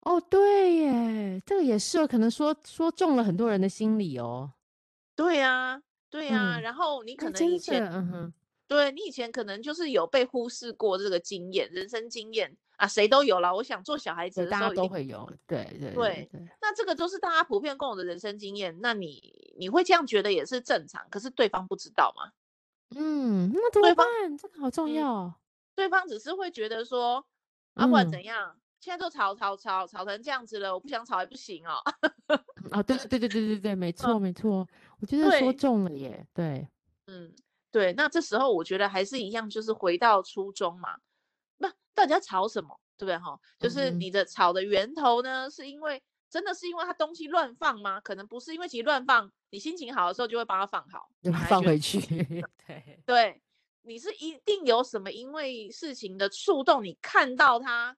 [0.00, 4.52] 哦，对耶，这个也是有可能说说中了很多人的心理哦。
[5.14, 8.34] 对呀，啊，对呀，啊嗯，然后你可能以前，嗯哼。
[8.68, 13.54] 对，你以前可能就是有被忽视过这个经验，人生经验啊，谁都有了。
[13.54, 15.24] 我想做小孩子的时候，大家都会有。
[15.46, 18.76] 对对对，对，那这个都是大家普遍共有的人生经验。
[18.80, 22.32] 那你你会这样觉得也是正常，可是对方不知道吗？
[22.96, 24.04] 嗯，那怎么办？
[24.36, 25.34] 这个好重要，嗯。
[25.76, 27.24] 对方只是会觉得说，
[27.74, 31.74] 啊，不管怎样，嗯，现在都吵吵吵吵成这样子了，我不想吵也不行哦。
[32.72, 34.66] 啊，对对对对对对对，没 错，嗯，没错，
[34.98, 36.26] 我觉得说中了耶。
[36.34, 36.68] 对，
[37.06, 37.32] 嗯。
[37.70, 40.98] 对，那这时候我觉得还是一样，就是回到初衷嘛。
[41.62, 43.38] 不，大家吵什么，对不对哈？
[43.58, 48.00] 就是你的吵的源头呢，是因为真的是因为他东西乱放吗？
[48.00, 51.08] 可能不是，因为其实乱放，你心情好的时候就会把它放好，
[51.48, 52.00] 放回去。
[52.66, 53.42] 对对，
[53.82, 57.96] 你是一定有什么因为事情的触动，你看到它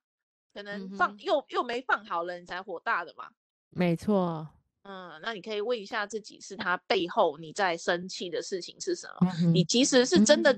[0.53, 3.29] 可能放又又没放好了，你才火大的嘛。
[3.71, 4.49] 没错。
[4.87, 9.33] 嗯，那你可以问一下自己，是他背后你在生气的事情是什么？
[9.41, 10.53] 嗯、你其实是真的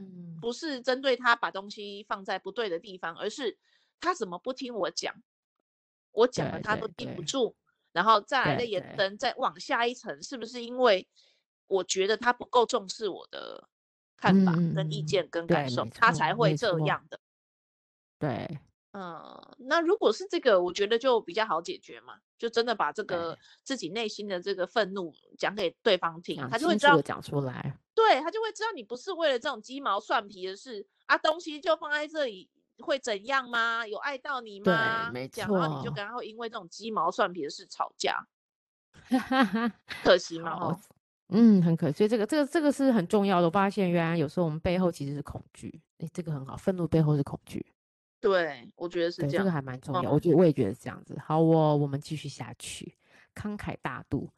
[0.47, 3.59] 不是针对他把东西放在不对的地方，嗯、而是
[3.99, 5.13] 他怎么不听我讲？
[6.13, 7.57] 我讲了他都记不住，
[7.91, 11.09] 然后再来的延伸，再往下一层，是不是因为
[11.67, 13.69] 我觉得他不够重视我的
[14.17, 17.19] 看法、跟意见、跟感受，他才会这样的？
[18.21, 18.61] 对。
[18.99, 33.87] 嗯，那如果是这个，我觉得就比较好解决嘛，就真的把这个自己内心的这个愤怒讲给对方听，他就会知道讲出来，对，他就会知道你不是为了这种鸡毛蒜皮的事啊，东西就放在这里，会怎样吗？
[33.87, 35.11] 有爱到你吗？
[35.11, 35.59] 对，没错。
[35.59, 38.27] 然后你就跟他会因为这种鸡毛蒜皮的事吵架，
[40.03, 40.81] 可惜吗？
[41.29, 41.99] 嗯，很可惜。
[41.99, 43.47] 所以这个这个这个是很重要的。
[43.47, 45.83] 我发现原来有时候我们背后其实是恐惧。
[45.99, 47.67] 哎，这个很好，愤怒背后是恐惧。
[48.27, 49.39] 对，我觉得是这样。
[49.39, 50.11] 这个还蛮重要。
[50.11, 51.17] 嗯、我觉得我也觉得是这样子。
[51.25, 52.97] 好哦，我们继续下去。
[53.35, 54.31] 慷慨大度，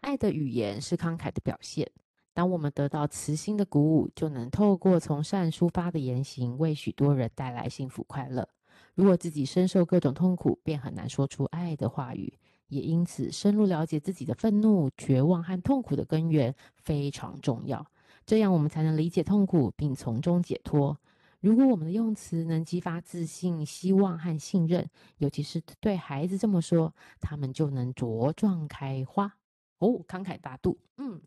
[0.00, 1.90] 爱的语言是慷慨的表现。
[2.32, 8.48] 当我们得到慈心的鼓舞，就能透过从善出发的言行，为许多人带来幸福快乐。
[8.94, 12.38] 如果自己深受各种痛苦，便很难说出爱的话语。
[12.68, 17.84] 也因此，深入了解自己的愤怒、绝望和痛苦的根源非常重要。
[18.24, 20.96] 这样，我们才能理解痛苦，并从中解脱。
[21.40, 29.36] 如果我们的用词能激发自信、希望和信任，尤其是对孩子这么说，他们就能茁壮开花。
[29.78, 31.20] 哦，慷慨大度，嗯。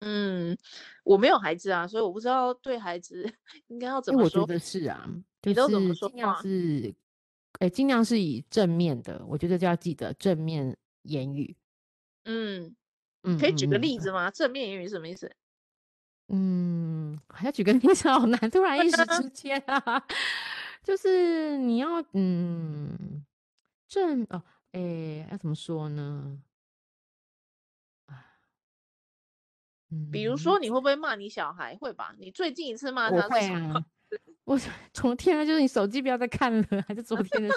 [0.00, 0.56] 嗯，
[1.02, 3.28] 我没有孩子啊，所以我不知道对孩子
[3.66, 4.42] 应该要怎么说。
[4.42, 5.04] 我觉得是啊，
[5.42, 6.14] 就是、你都怎么说话？
[6.14, 6.94] 尽量是，
[7.58, 9.20] 哎，尽量是以正面的。
[9.26, 11.56] 我觉得就要记得正面言语。
[12.26, 12.76] 嗯
[13.24, 14.28] 嗯，可以举个例子吗？
[14.28, 15.34] 嗯、正面言语什么意思？
[16.28, 20.04] 嗯，还要举个例子好难，突然一时之间啊，
[20.82, 23.24] 就是你要嗯
[23.86, 26.38] 正哦，哎，要怎么说呢？
[30.12, 31.74] 比如说，你会不会骂你小孩？
[31.76, 32.14] 会吧？
[32.18, 33.82] 你最近一次骂他 我会啊。
[34.44, 34.58] 我
[34.92, 37.56] 昨天啊，就是你手机不要再看了，还是昨天的事。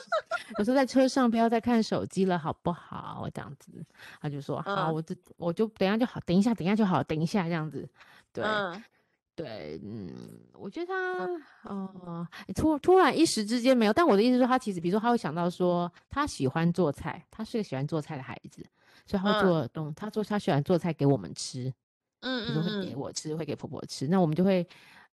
[0.57, 3.27] 我说在车上不要再看手机了，好不好？
[3.33, 3.85] 这样子，
[4.21, 7.89] 他就说好，嗯、我就我就等一下就好，等一下，等一下就好，等一下这样子。
[8.33, 8.83] 对，嗯、
[9.35, 10.11] 对，嗯，
[10.53, 11.25] 我觉得他，
[11.69, 13.93] 哦、呃，突突然一时之间没有。
[13.93, 18.65] 但我的意思是说，他其实，比如说，他会想到说，他喜欢做菜，他是个喜欢做菜的孩子，
[19.05, 21.73] 所以他会做东，嗯、他做他喜欢做菜给我们吃。
[22.21, 24.65] 嗯，比如会给我吃，会给婆婆吃，那我们就会，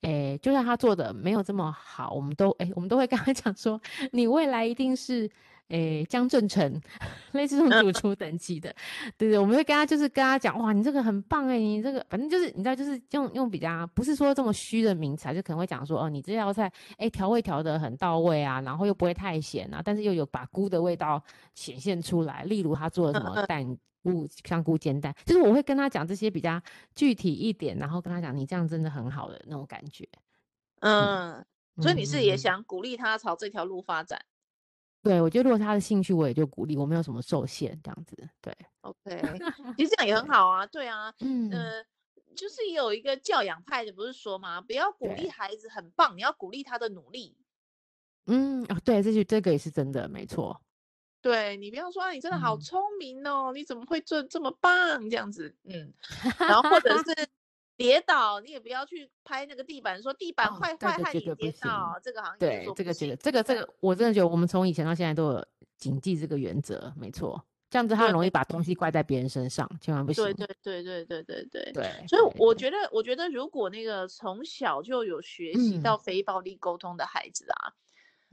[0.02, 3.80] 诶，就算他做的没有这么好，我们都，诶，我们都会跟他讲说，
[4.12, 5.30] 你未来一定是，
[5.68, 6.80] 诶，江正成，
[7.32, 8.74] 类似这种主厨等级的，
[9.16, 21.22] 对对，我们会跟他，就是跟他讲，哇，你这个很棒诶，你这个反正就是你知道，就是用用比较不是说这么虚的名词，就可能会讲说，哦，你这道菜，诶，调味调得很到位啊，然后又不会太咸啊，但是又有把菇的味道
[21.54, 23.76] 显现出来，例如他做的什么蛋。
[24.00, 26.58] 菇香菇煎蛋，就是我会跟他讲这些比较
[26.94, 30.08] 具体一点，然后跟他讲你这样真的很好的那种感觉。
[30.80, 34.18] 嗯，嗯，所以你是也想鼓励他朝这条路发展？
[35.02, 38.16] 对，我觉得如果他的兴趣，我也就鼓励，我没有什么受限这样子。
[38.40, 39.38] 对，OK，
[39.76, 40.66] 其实这样也很好啊。
[40.66, 41.84] 对啊， 嗯，呃，
[42.34, 44.60] 就是有一个教养派的不是说吗？
[44.60, 47.36] 不要鼓励孩子很棒，你要鼓励他的努力。
[48.26, 50.60] 嗯，哦，对，这句这个也是真的，没错。
[51.20, 55.54] 对，你不要说你真的好聪明哦，嗯、你怎么会做这么棒这样子？
[55.64, 55.92] 嗯，
[56.38, 57.28] 然后或者是
[57.78, 65.46] 跌倒，你也不要去拍那个地板，说地板坏坏害你跌倒，这个好像对，这个觉得这个这个，我真的觉得我们从以前到现在都有
[65.78, 70.22] 谨记这个原则，没错，这样子他很容易把东西怪在别人身上，千万不行。
[70.24, 77.72] 对对对对对对对对，所以我觉得，我觉得如果那个从小就有学习到非暴力沟通的孩子啊，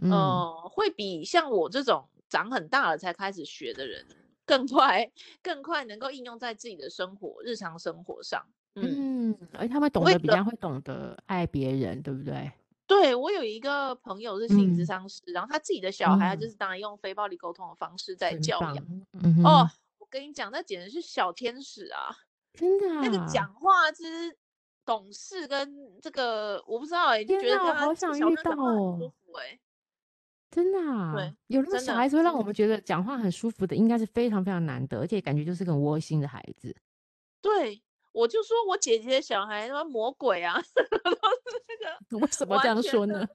[0.01, 2.09] 嗯，呃、会比像我这种。
[2.27, 4.03] 长很大了才开始学的人
[4.45, 8.45] 更快，更快能够应用在自己的生活、日常生活上。
[8.75, 12.51] 嗯，而他们懂得比较会懂得爱别人，对不对？
[12.87, 18.85] 对，我有一个朋友是心理咨商师，嗯、然后他自己的小孩就是当然用非暴力沟通的方式在教养。
[19.13, 22.15] 嗯、哦，我跟你讲，那简直是小天使啊！
[22.53, 24.37] 真的、啊，那个讲话之
[24.85, 29.59] 懂事跟这个我不知道哎、欸，就觉得他好想遇到哦，舒服哎。
[30.55, 36.73] 真的啊，对，有那么小孩子会让我们觉得讲话很舒服的，应该是非常非常难得，而且感觉就是个窝心的孩子。
[37.41, 41.19] 对，我就说我姐姐的小孩他妈魔鬼啊， 都是
[41.67, 43.27] 那个 为什么这样说呢？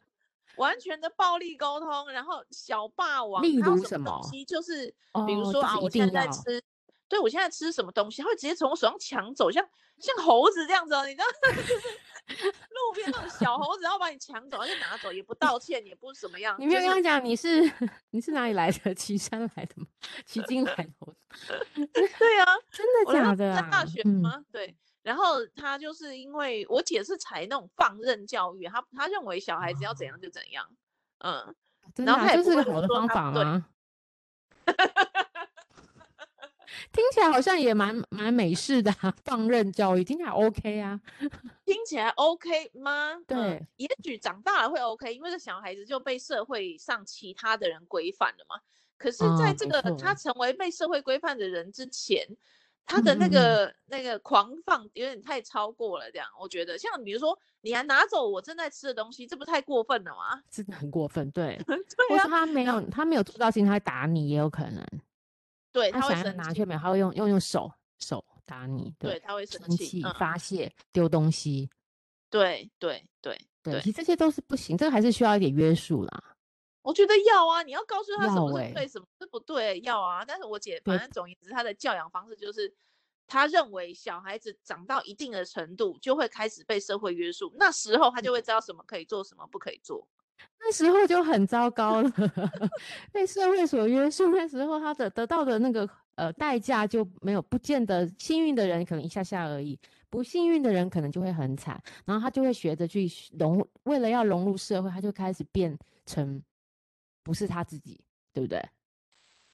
[0.57, 4.87] 完全的暴力沟通，然后小霸王，例如什么东西，就是
[5.27, 6.63] 比如说啊，我现在在吃，
[7.11, 9.63] 对我现在吃什么东西，他会直接从我手上抢走，像
[9.99, 11.25] 像猴子这样子，你知道。
[12.31, 16.55] 路边那种小猴子，然后把你抢走，就拿走，也不道歉，也不什么样。
[16.61, 17.61] 你没有跟他讲你是
[18.11, 18.95] 你是哪里来的？
[18.95, 19.87] 岐山来的吗？
[20.25, 21.17] 旗津来的？
[21.97, 23.57] 对啊，真的假的？
[23.57, 24.45] 在大学吗？
[24.53, 24.77] 对。
[25.03, 30.65] 然后他就是因为我姐是采那种放任教育，他他认为小孩子要怎样就怎样。
[31.19, 31.53] 嗯，
[31.97, 33.67] 然后他也是个好的方法吗？
[36.93, 41.01] 听起来好像也蛮蛮美式的，啊，放任教育听起来 OK 啊？
[41.65, 43.19] 听起来 OK 吗？
[43.27, 48.61] 对，嗯，也许长大了会 OK，因为这小孩子就被社会上其他的人规范了嘛。
[48.97, 52.27] 可是，在这个，哦，他成为被社会规范的人之前，
[52.85, 56.11] 他的那个那个狂放有点太超过了。
[56.11, 60.43] 这样，我觉得，像比如说，你还拿走我正在吃的东西，这不太过分了吗？
[60.51, 61.59] 真的很过分，对。
[61.67, 64.87] 对或是他没有他没有做到事情，他打你也有可能。
[65.73, 68.95] 对，他想要拿却没有，他会用用用手手打你。
[68.99, 71.71] 对，对他会生气、嗯、发泄、丢东西。
[72.29, 76.25] 对对对对，其实这些都是不行，这个还是需要一点约束啦。
[76.83, 80.25] 我觉得要啊，你要告诉他什么是对，欸、什么是不对，要啊。
[80.25, 82.73] 但是我姐反正总言之，她的教养方式就是，
[83.27, 90.09] 她认为小孩子长到一定的程度，就会开始被社会约束，那时候他就会知道什么可以做，什么不可以做。
[90.59, 92.11] 那时候就很糟糕了，
[93.13, 94.29] 被社会所约束。
[94.35, 101.83] 那时候他的得到的那个呃代价就没有，不见得幸运的人可能一下下而已，不幸运的人可能就会很惨。
[102.05, 106.43] 然后他就会学着去融，为了要融入社会，他就开始变成。
[107.23, 108.01] 不是他自己，
[108.33, 108.59] 对不对？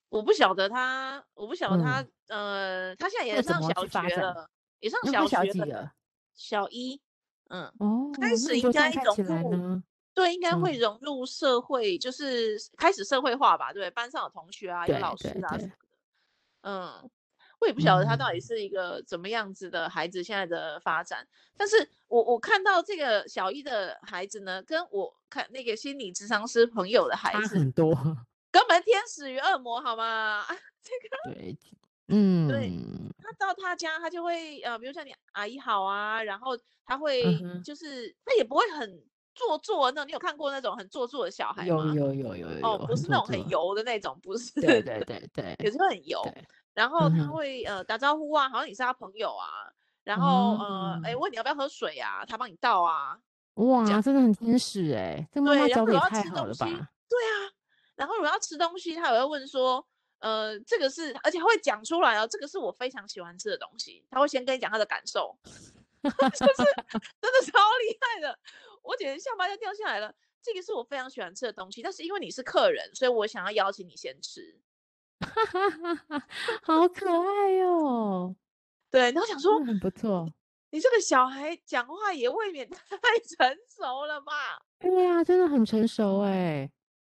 [0.08, 5.92] 我不晓得他，我不晓得他，嗯、呃，他现在也上小学了，也上小学了，
[6.32, 6.98] 小一，
[7.48, 9.82] 嗯，哦，开始应该融入，
[10.16, 15.70] 对，应该会融入社会，嗯、就是开始社会化吧，对，班上有同学啊，有老师啊什么的，
[16.62, 17.10] 嗯。
[17.58, 21.24] 我也不晓得他到底是一个怎么样子的孩子，现在的发展。
[21.24, 27.94] 嗯、但是我我看到这个小一的孩子呢，跟我看那个心理咨商师朋友的孩子很多，
[28.52, 30.44] 根本天使与恶魔，好吗？
[30.84, 31.34] 这个。
[31.34, 31.56] 对，
[32.08, 32.70] 嗯，对，
[33.22, 36.50] 他到他家，他就会呃，比如说你阿姨好啊，然后
[36.84, 37.22] 他会
[37.64, 39.02] 就是、嗯、他也不会很
[39.36, 41.68] 做作，那你有看过那种很做作的小孩吗？
[41.68, 46.20] 有有有有有，哦，不是那种很油的那种，不是，对对对对，也是会很油。
[46.74, 49.70] 然后他会、嗯、呃打招呼啊，好像你是他朋友啊。
[50.02, 53.18] 然后、嗯、呃，哎，问你要不要喝水啊，他帮你倒啊。
[53.54, 56.66] 哇，真的很天使哎，这妈妈教的也太好了吧？
[57.08, 57.52] 对啊。
[57.94, 59.84] 然后如果要吃东西，他也会问说，
[60.18, 64.04] 呃，这个是，而且他会讲出来哦，这个是我非常喜欢吃的东西。
[64.10, 65.34] 他会先跟你讲他的感受，
[66.02, 68.38] 就是真的超厉害的。
[68.86, 70.14] 我简直下巴要掉下来了。
[70.42, 74.60] 这个是我非常喜欢吃的东西，但是因为你是客人，所以我想要邀请你先吃。
[75.18, 76.28] 哈哈哈哈
[76.62, 78.36] 好可爱哟、哦！
[78.90, 80.24] 对，然后想说很不错
[80.70, 82.98] 你，你这个小孩讲话也未免 太
[83.36, 84.62] 成熟了吧？
[84.78, 86.70] 对啊，真的很成熟哎，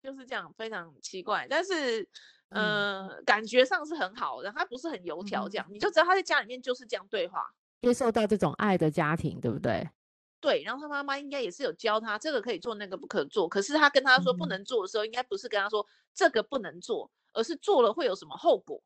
[0.03, 1.47] 就是这样，非常奇怪。
[1.49, 2.03] 但是，
[2.51, 7.45] 嗯、呃，感觉上是很好的，他不是很油条这样，嗯、你就知道他在家里面就是这样对话，
[7.81, 9.89] 接受到这种爱的家庭，对不对？
[10.41, 13.49] 对，然后他妈妈应该也是有教他这个可以做，那个不可做。
[13.49, 17.11] 可是他跟他说不能做的时候，嗯、应该不是跟他说这个不能做。
[17.37, 18.81] 而是做了会有什么后果？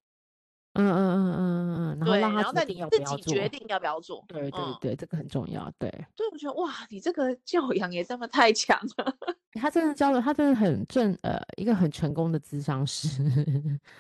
[0.75, 4.25] 嗯嗯嗯嗯嗯嗯，对，然后在你自己决定要不要做。
[4.27, 5.73] 对对对，这个很重要。
[5.79, 9.17] 对，对我觉得哇，你这个教养也这么太强了。
[9.53, 13.23] 他真的教了，他真的很正，呃，一个很成功的咨商师。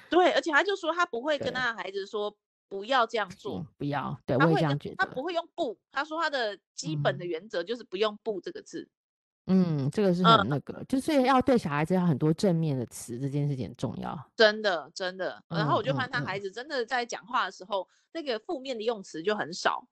[0.08, 2.36] 对，而且他就说他不会跟他的孩子说
[2.70, 4.18] 不要这样做，不要。
[4.24, 4.94] 对，我也这样觉得。
[4.94, 8.88] 他不会用不，他说他的基本的原则就是不用不这个字。
[9.46, 14.16] 嗯，这个是很那个，嗯、就是要对小孩子要很多正面的词，这件事情很重要。
[14.36, 15.42] 真的，真的。
[15.48, 19.84] 然后我就发现他孩子真的在讲话的时候，那个负面的用词就很少。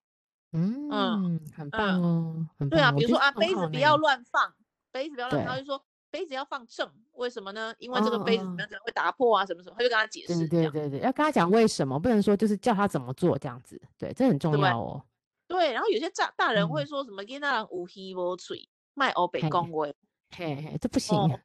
[0.52, 2.78] 嗯嗯，很棒哦，嗯、很棒。
[2.78, 4.54] 对啊，比如说啊，杯子不要乱放，
[4.92, 5.84] 杯子不要乱放，他就说
[6.18, 7.72] 杯子要放正，为什么呢？
[7.78, 10.48] 因为这个杯子可能会打破啊，什么什么，他就跟他解释。
[10.48, 13.81] 对对对对，要跟他讲为什么，不能说就是叫他怎么做这样子。
[13.96, 15.00] 对，这很重要哦。
[15.46, 19.87] 对，然后有些大大人会说什么“囡仔人有耳无嘴，卖欧北讲话”。
[20.35, 21.40] 嘿嘿，这不行，哦，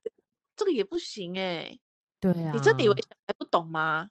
[0.55, 1.77] 这个也不行哎。
[2.19, 4.09] 对啊，你真的以为小孩不懂吗？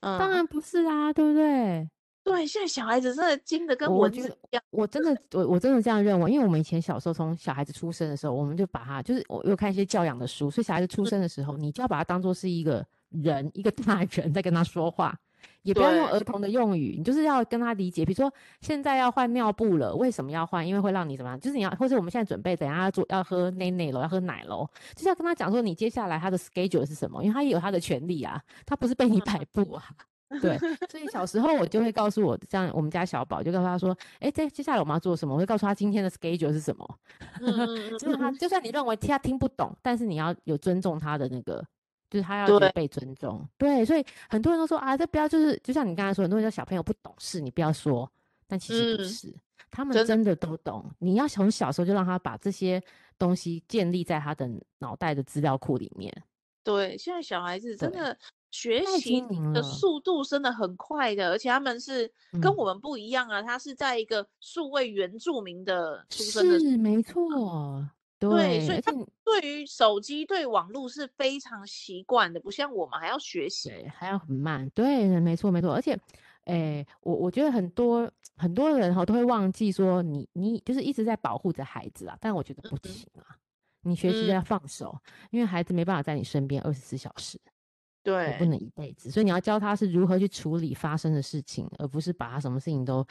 [0.00, 1.88] 嗯，当然不是啊，对不对？
[2.26, 4.62] 对，现在小孩子真的精的跟蚊子一样。
[4.70, 15.16] 我，我真的，我我真的这样认为，因为我们以前小时候，从小孩子出生的时候，我们就把他，就是我有看一些教养的书，所以小孩子出生的时候，你就要把他当做是一个人，一个大人 在跟他说话。
[15.62, 18.04] 也不要用儿童的用语，你就是要跟他理解。
[18.04, 20.66] 比如说，现在要换尿布了，为什么要换？
[20.66, 21.38] 因为会让你怎么样？
[21.38, 27.22] 就是你要，或者我们现在准备等下要做要喝奶奶了，要喝奶喽，就是要跟他讲说，你接下来他的 schedule 是什么？
[27.22, 29.84] 因为他也有他的权利啊，他不是被你摆布啊。
[30.40, 30.58] 对，
[30.90, 35.34] 所以小时候我就会告诉我，像我们家小宝，就告诉他说，哎，这接下来我们要做什么？
[35.34, 36.98] 我会告诉他今天的 schedule 是什么。
[37.98, 41.64] 就是他，就算你认为他听不懂，但是你要有尊重他的那个。
[42.08, 48.08] 就是他要被尊重，对，对，所以很多人都说啊，这不要就是，就像你刚才说，很多人说小朋友不懂事，你不要说，
[48.46, 49.34] 但其实不是，嗯、
[49.72, 50.88] 他们真的都懂。
[51.00, 52.80] 你要从小时候就让他把这些
[53.18, 54.48] 东西建立在他的
[54.78, 56.14] 脑袋的资料库里面。
[56.62, 58.16] 对，现在小孩子真的
[58.56, 59.20] 学习
[59.52, 67.86] 的速度真的很快的，而且他们是跟我们不一样啊，嗯、他是在一个数位原住民的出生的，是没错。
[68.18, 68.90] 对，对，所以他
[69.22, 74.66] 对于手机、对网络是非常习惯的，不像我们还要学习，还要很慢。
[74.70, 75.74] 对，没错，没错。
[75.74, 75.98] 而且，
[76.44, 83.36] 哎，我我觉得很多很多人哈都会忘记说你你就是一直在保护着孩子啊，但我觉得不行啊，
[83.84, 87.38] 嗯、你学习要放手，嗯、因为孩子没办法在你身边二十四小时，
[88.06, 93.04] 对，不能一辈子，所以你要教他是如何去处理发生的事情，而不是把他什么事情都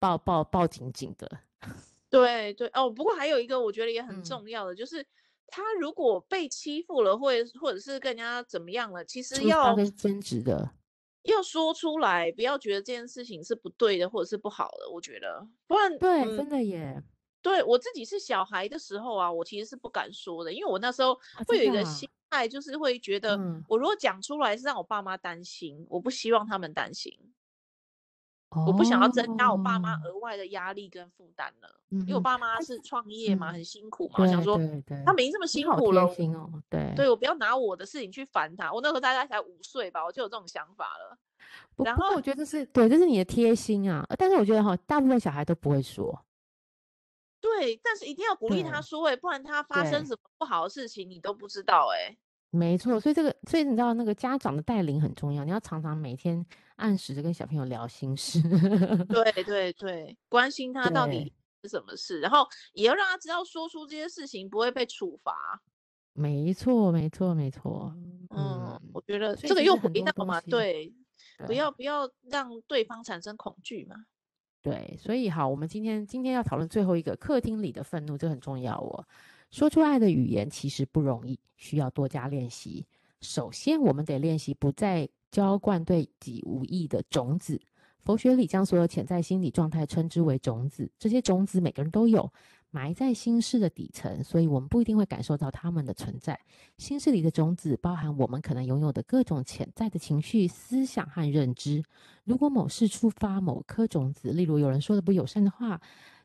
[0.00, 1.30] 抱抱抱紧紧的。
[2.10, 5.06] 对对哦，不过还有一个我觉得也很重要的，嗯、就是
[5.46, 10.72] 他如果被欺负了，或者或者是跟人家怎么样了，其实要跟争执的。
[11.24, 14.90] 要说出来，不要觉得这件事情是不对的，或者是不好的。
[14.90, 17.02] 我觉得，不然对，嗯、真的耶。
[17.42, 27.12] 对我自己是小孩的时候啊，我其实是不敢说的，因为我那时候会有一个心态，就是会觉得，我如果讲出来是让我爸妈担心，嗯、我不希望他们担心。
[28.66, 34.58] 我不想要增加我爸妈额外的压力跟负担了，因为我爸妈是创业嘛，很辛苦嘛，我想说
[35.04, 36.08] 他没这么辛苦了，
[36.70, 38.72] 对，对我不要拿我的事情去烦他。
[38.72, 41.18] 我那时候大概才五岁吧，我就有这种想法了。
[41.84, 44.02] 然后我觉得是对，这是你的贴心啊。
[44.18, 46.18] 但是我觉得哈，大部分小孩都不会说。
[47.56, 52.16] 对，但是一定要鼓励他说，哎，不然他发生什么不好的事情你都不知道，哎。
[52.50, 56.44] 没错，所以这个，所以你知道那个家长的带领很重要，你要常常每天
[56.76, 58.40] 按时的跟小朋友聊心事，
[59.06, 61.30] 对对对，关心他到底
[61.62, 65.60] 是什么事，然后也要让他知道说出这些事情不会被处罚。
[66.14, 67.92] 没错，没错，没错。
[67.94, 70.90] 嗯，嗯我觉得这个又回到嘛，对，
[71.36, 73.94] 对不要不要让对方产生恐惧嘛。
[74.68, 79.02] 对，所以好，我们今天今天要讨论最后一个客厅里的愤怒，这很重要哦。
[79.50, 82.86] 说出爱的语言其实不容易，需要多加练习。
[83.22, 87.58] 首先，我们得练习不再浇灌对己无益的种子。
[88.04, 92.30] 佛学里将所有潜在心理状态称之为种子，这些种子每个人都有。
[92.70, 96.38] 埋在心事的底层，所以我们不一定会感受到他们的存在。
[96.76, 101.82] 心事里的种子包含我们可能拥有的各种潜在的情绪、思想和认知。
[102.24, 105.80] 如果某事触发某颗种子，例如有人说的不友善的话，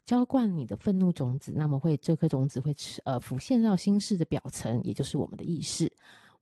[0.06, 2.76] 浇灌你的愤怒种子，那么会这颗种子会
[3.06, 5.92] 呃浮现到心事的表层，也就是我们的意识。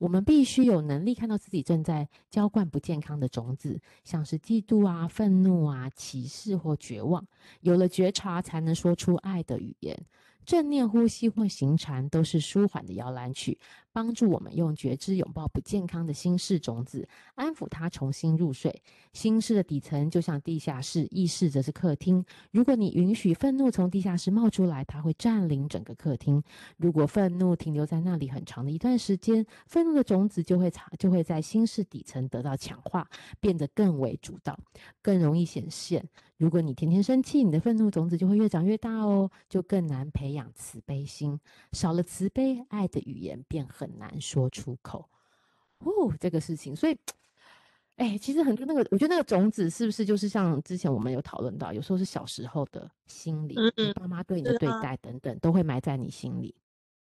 [0.02, 7.24] 我们必须有能力看到自己正在浇灌不健康的种子，像是嫉妒啊、愤怒啊、歧视或绝望。
[7.60, 9.96] 有了觉察，才能说出爱的语言。
[10.46, 13.58] 正念呼吸或行禅都是舒缓的摇篮曲，
[13.92, 18.82] 帮助我们用觉知拥抱不健康的心事种子，安抚它重新入睡。
[19.14, 22.24] 心室的底层就像地下室，意识则是客厅。
[22.52, 26.42] 如果你允许愤怒从地下室冒出来，它会占领整个客厅。
[26.78, 33.08] 如果愤怒停留在那里很长的一段时间，愤怒的种子就会就会在心室底层得到强化，
[33.40, 34.58] 变得更为主导，
[35.02, 36.04] 更容易显现。
[36.42, 41.40] 如果你天天生气，你的愤怒种子就会越长越大哦，就更难培养慈悲心。
[41.72, 45.08] 少了慈悲，爱的语言便很难说出口。
[45.78, 46.98] 哦，这个事情，所以，
[47.98, 56.56] 哎，其实很多那个，我觉得那个种子是不是就是像之前我们有讨论到，有时候是小时候的心理，嗯爸妈对你的对待等等，啊、都会埋在你心里。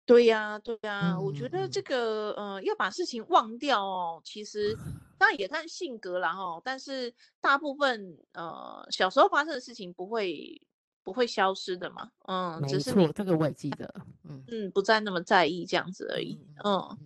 [0.09, 4.75] 对呀、啊，对呀、啊，嗯、我觉得这个，呃，要把事情忘掉哦，其实
[5.19, 10.59] 当然也看性格啦哦，但是大部分，呃，小时候发生的事情不会
[11.03, 13.93] 不会消失的嘛，嗯，没错，只是你这个我也记得，
[14.23, 16.97] 嗯嗯，不再那么在意这样子而已，嗯，嗯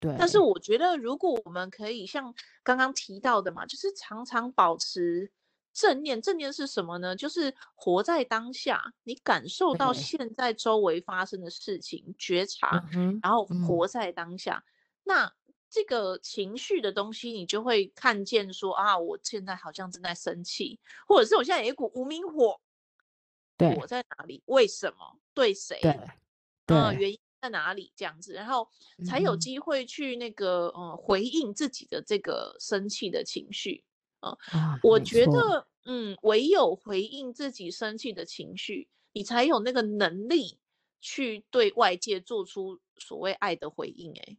[0.00, 0.16] 对。
[0.18, 2.34] 但是我觉得，如果我们可以像
[2.64, 5.30] 刚刚提到的嘛，就是常常保持。
[5.72, 7.14] 正念，正念是什么呢？
[7.14, 14.56] 就是活在当下，你感受到现在周围发生的事情，觉察，嗯、然后活在当下。
[14.56, 14.70] 嗯、
[15.04, 15.32] 那
[15.70, 22.60] 这个情绪的东西，你就会看见说啊，我现在好像正在生气，或者是我现在有一股无名火，
[23.56, 24.42] 对火在哪里？
[24.46, 25.18] 为什么？
[25.32, 25.78] 对谁？
[25.80, 25.92] 对，
[26.66, 27.92] 对、呃，原因在哪里？
[27.94, 28.68] 这样子，然后
[29.06, 33.84] 才有机会去那个呃回应自己的这个生气的情绪。
[34.20, 40.58] 嗯，啊、我觉得，嗯，唯有回应自己生气的情绪，你才有那个能力
[41.00, 44.12] 去对外界做出所谓爱的回应。
[44.12, 44.36] 哎，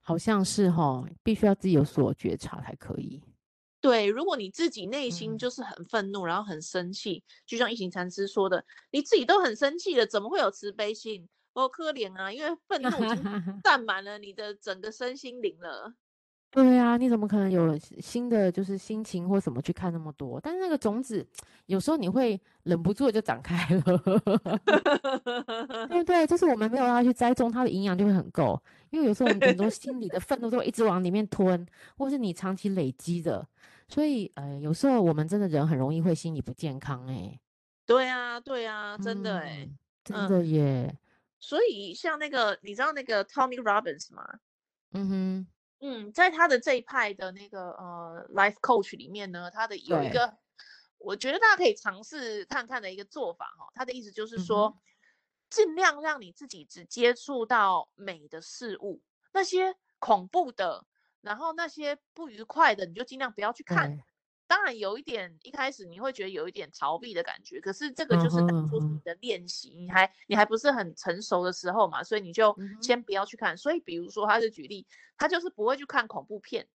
[0.00, 3.22] 好像是哈，必须要自己有所觉察才可以。
[3.80, 11.28] 对，如果你自己内心就是很愤怒，嗯、然后很生气，就像一行禅师说的，你自己都很生气了，怎么会有慈悲心？
[11.54, 15.92] 哦，可怜啊，因为愤怒已经 占满了你的整个身心灵了。
[16.54, 20.38] 对啊，你怎么可能有新的就是心情或什么去看那么多？
[20.38, 21.26] 但是那个种子，
[21.64, 23.80] 有时候你会忍不住就长开了，
[25.88, 26.26] 对不对？
[26.26, 28.62] 就是我们没有让它去栽种，它的营养就会很够。
[28.90, 33.48] 因为有时候我们很多 心里的愤怒都会一直往里面吞，或是你长期累积的，
[33.88, 37.40] 所以呃，有时候我们真的人很容易会心理不健康哎、欸。
[37.86, 39.66] 对啊，对啊，真的哎、
[40.04, 40.98] 真的耶、嗯。
[41.40, 44.22] 所以像那个，你知道那个 Tommy Robbins 吗？
[44.92, 45.46] 嗯哼。
[45.84, 50.38] 嗯，在他的这一派的那个呃 life coach 里面呢，他的有一个，
[50.98, 53.68] 我觉得大家可以尝试看看的一个做法哈。
[53.74, 54.78] 他的意思就是说，嗯、
[55.50, 59.02] 尽量让你自己只接触到美的事物，
[59.32, 60.86] 那些恐怖的，
[61.20, 63.98] 然后那些不愉快的，你就尽量不要去看。
[64.52, 73.56] 当然有一点，一开始你会觉得有一点逃避的感觉，可是这个就是当初你的练习，你还你还不是很成熟的时候嘛，所以你就先不要去看。
[73.56, 74.86] 所以比如说，他是举例，
[75.16, 76.68] 他就是不会去看恐怖片，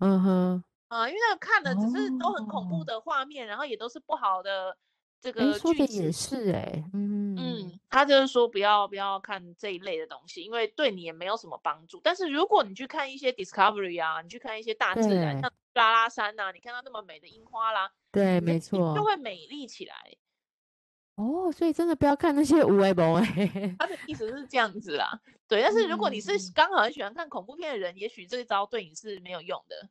[0.00, 4.76] 嗯哼，啊，因为那看的只是都很恐怖的画面，然后也都是不好的。
[5.20, 12.00] 这个说的也是哎、欸，嗯嗯，他就是说不要不要看这一类的东西，因为对你也没有什么帮助。
[12.02, 19.94] 但是如果你去看一些 Discovery 啊，你去看一些大自然，像拉拉山呐、啊，你看到那么美的樱花啦，对，没错，就会美丽起来。
[21.16, 25.20] 哦，所以真的不要看那些无为博哎，他的意思是这样子啦。
[25.46, 29.88] 对，但是如果你是刚好很喜欢看恐怖片的人，嗯、也许这一招对你是没有用的。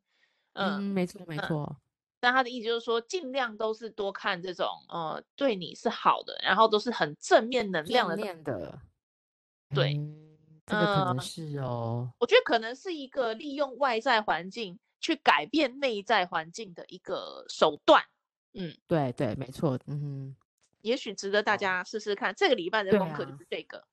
[0.54, 1.64] 嗯，嗯没错没错。
[1.70, 1.76] 嗯
[2.22, 8.18] 但他的意思就是说，尽量都是多看这种，呃，对你是好的，然后都是很正面能量的。
[8.18, 8.82] 正面的，
[9.74, 11.64] 对，嗯、这个可能是哦、
[12.10, 12.14] 呃。
[12.20, 18.04] 我觉得可能是一个利用外在环境去改变内在环境的一个手段。
[18.54, 19.80] 嗯，对对，没错。
[19.88, 20.36] 嗯，
[20.82, 22.34] 也许值得大家试试看。
[22.36, 23.78] 这个礼拜的功课就是这个。
[23.78, 23.86] 啊、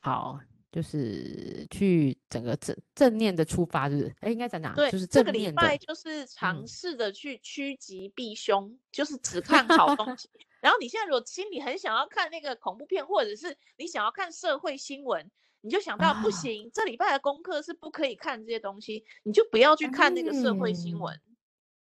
[0.00, 0.40] 好。
[0.72, 4.74] 就是去整个正正念的出发，就是哎，应该在哪？
[4.74, 10.28] 对，就是这个礼拜就是尝试的去趋吉避凶，嗯、就是只 看好东西。
[10.60, 15.30] 然后你现在如果心里很想要看那个恐怖片，或者是你想要看社会新闻，
[15.66, 21.12] 你就想到、啊、不行，这礼拜的功课是不可以看这些东西，你就不要去看那个社会新闻。
[21.12, 21.20] 哎、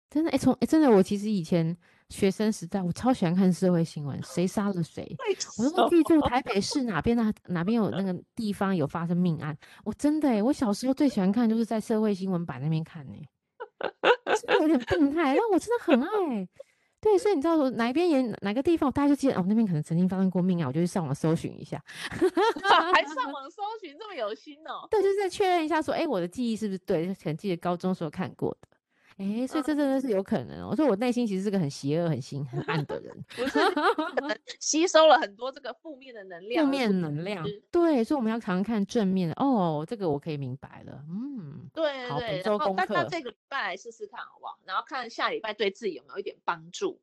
[0.10, 1.76] 真的哎，从哎真的，我其实以前。
[2.12, 5.16] 学生时代，我超喜欢看社会新闻，谁杀了谁，
[5.58, 9.58] 我都记住台北市哪边的哪边有那个地方有发生命案。
[9.86, 13.14] 我真的哎，我小时候最喜欢看就是在社会新闻版那边看呢，
[14.60, 15.38] 有点病态？
[15.38, 16.50] 但我真的很爱。
[17.02, 21.84] 对，所以你知道说哪一边演哪个地方，大家就记得哦，那边可能曾经发生过命案，我就去上网搜寻一下，
[22.94, 24.88] 还上网搜寻这么有心哦。
[24.92, 27.08] 对，就是在确认一下说，哎，我的记忆是不是对？
[27.08, 28.68] 可能记得高中时候看过的。
[29.22, 30.70] 哎、欸，所以这真的是有可能哦。
[30.72, 33.60] 我说我内心其实是个很邪恶、很心很暗的人，不是
[34.16, 36.66] 可能 吸收了很多这个负面的能量。
[36.66, 39.36] 负面能量，对，所以我们要常常看正面的。
[39.36, 41.06] 哦，这个我可以明白了。
[41.08, 42.96] 嗯，对，好，本周功课。
[42.96, 44.58] 那这个礼拜来试试看好不好？
[44.66, 47.00] 然后看下礼拜对自己有没有一点帮助。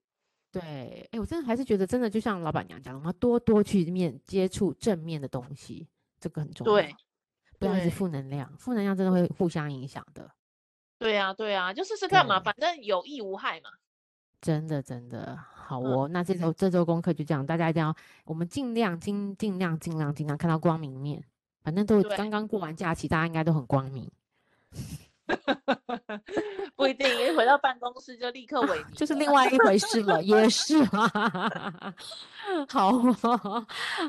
[0.50, 5.86] 对，哎、欸，我真的还是觉得，真的就像老板娘讲的，我们要多多去面接触正面的东西，
[6.18, 6.72] 这个很重要。
[6.72, 6.96] 对，
[7.60, 10.28] 不要是负能量，负能量真的会互相影响的。
[10.98, 13.70] 对呀、啊，对呀、啊，就试试看嘛，反正有益无害嘛。
[14.40, 16.08] 真的，真的好哦。
[16.08, 17.94] 嗯、那这周这周功课就这样，大家一定要
[18.24, 21.22] 我们尽量尽尽量尽量尽量看到光明面。
[21.62, 24.10] 反正都刚刚过完假期，大家应该都很光明。
[26.76, 31.94] 不一定，一回到办公室就立刻萎靡、啊，就是另外一回事了，也是啊。
[32.68, 32.92] 好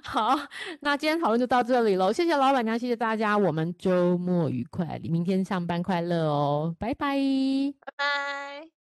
[0.03, 0.39] 好，
[0.79, 7.17] 那今天讨论就到这里喽，谢谢老板娘，谢谢大家，我们周末愉快，明天上班快乐哦，拜拜，
[7.85, 8.78] 拜拜。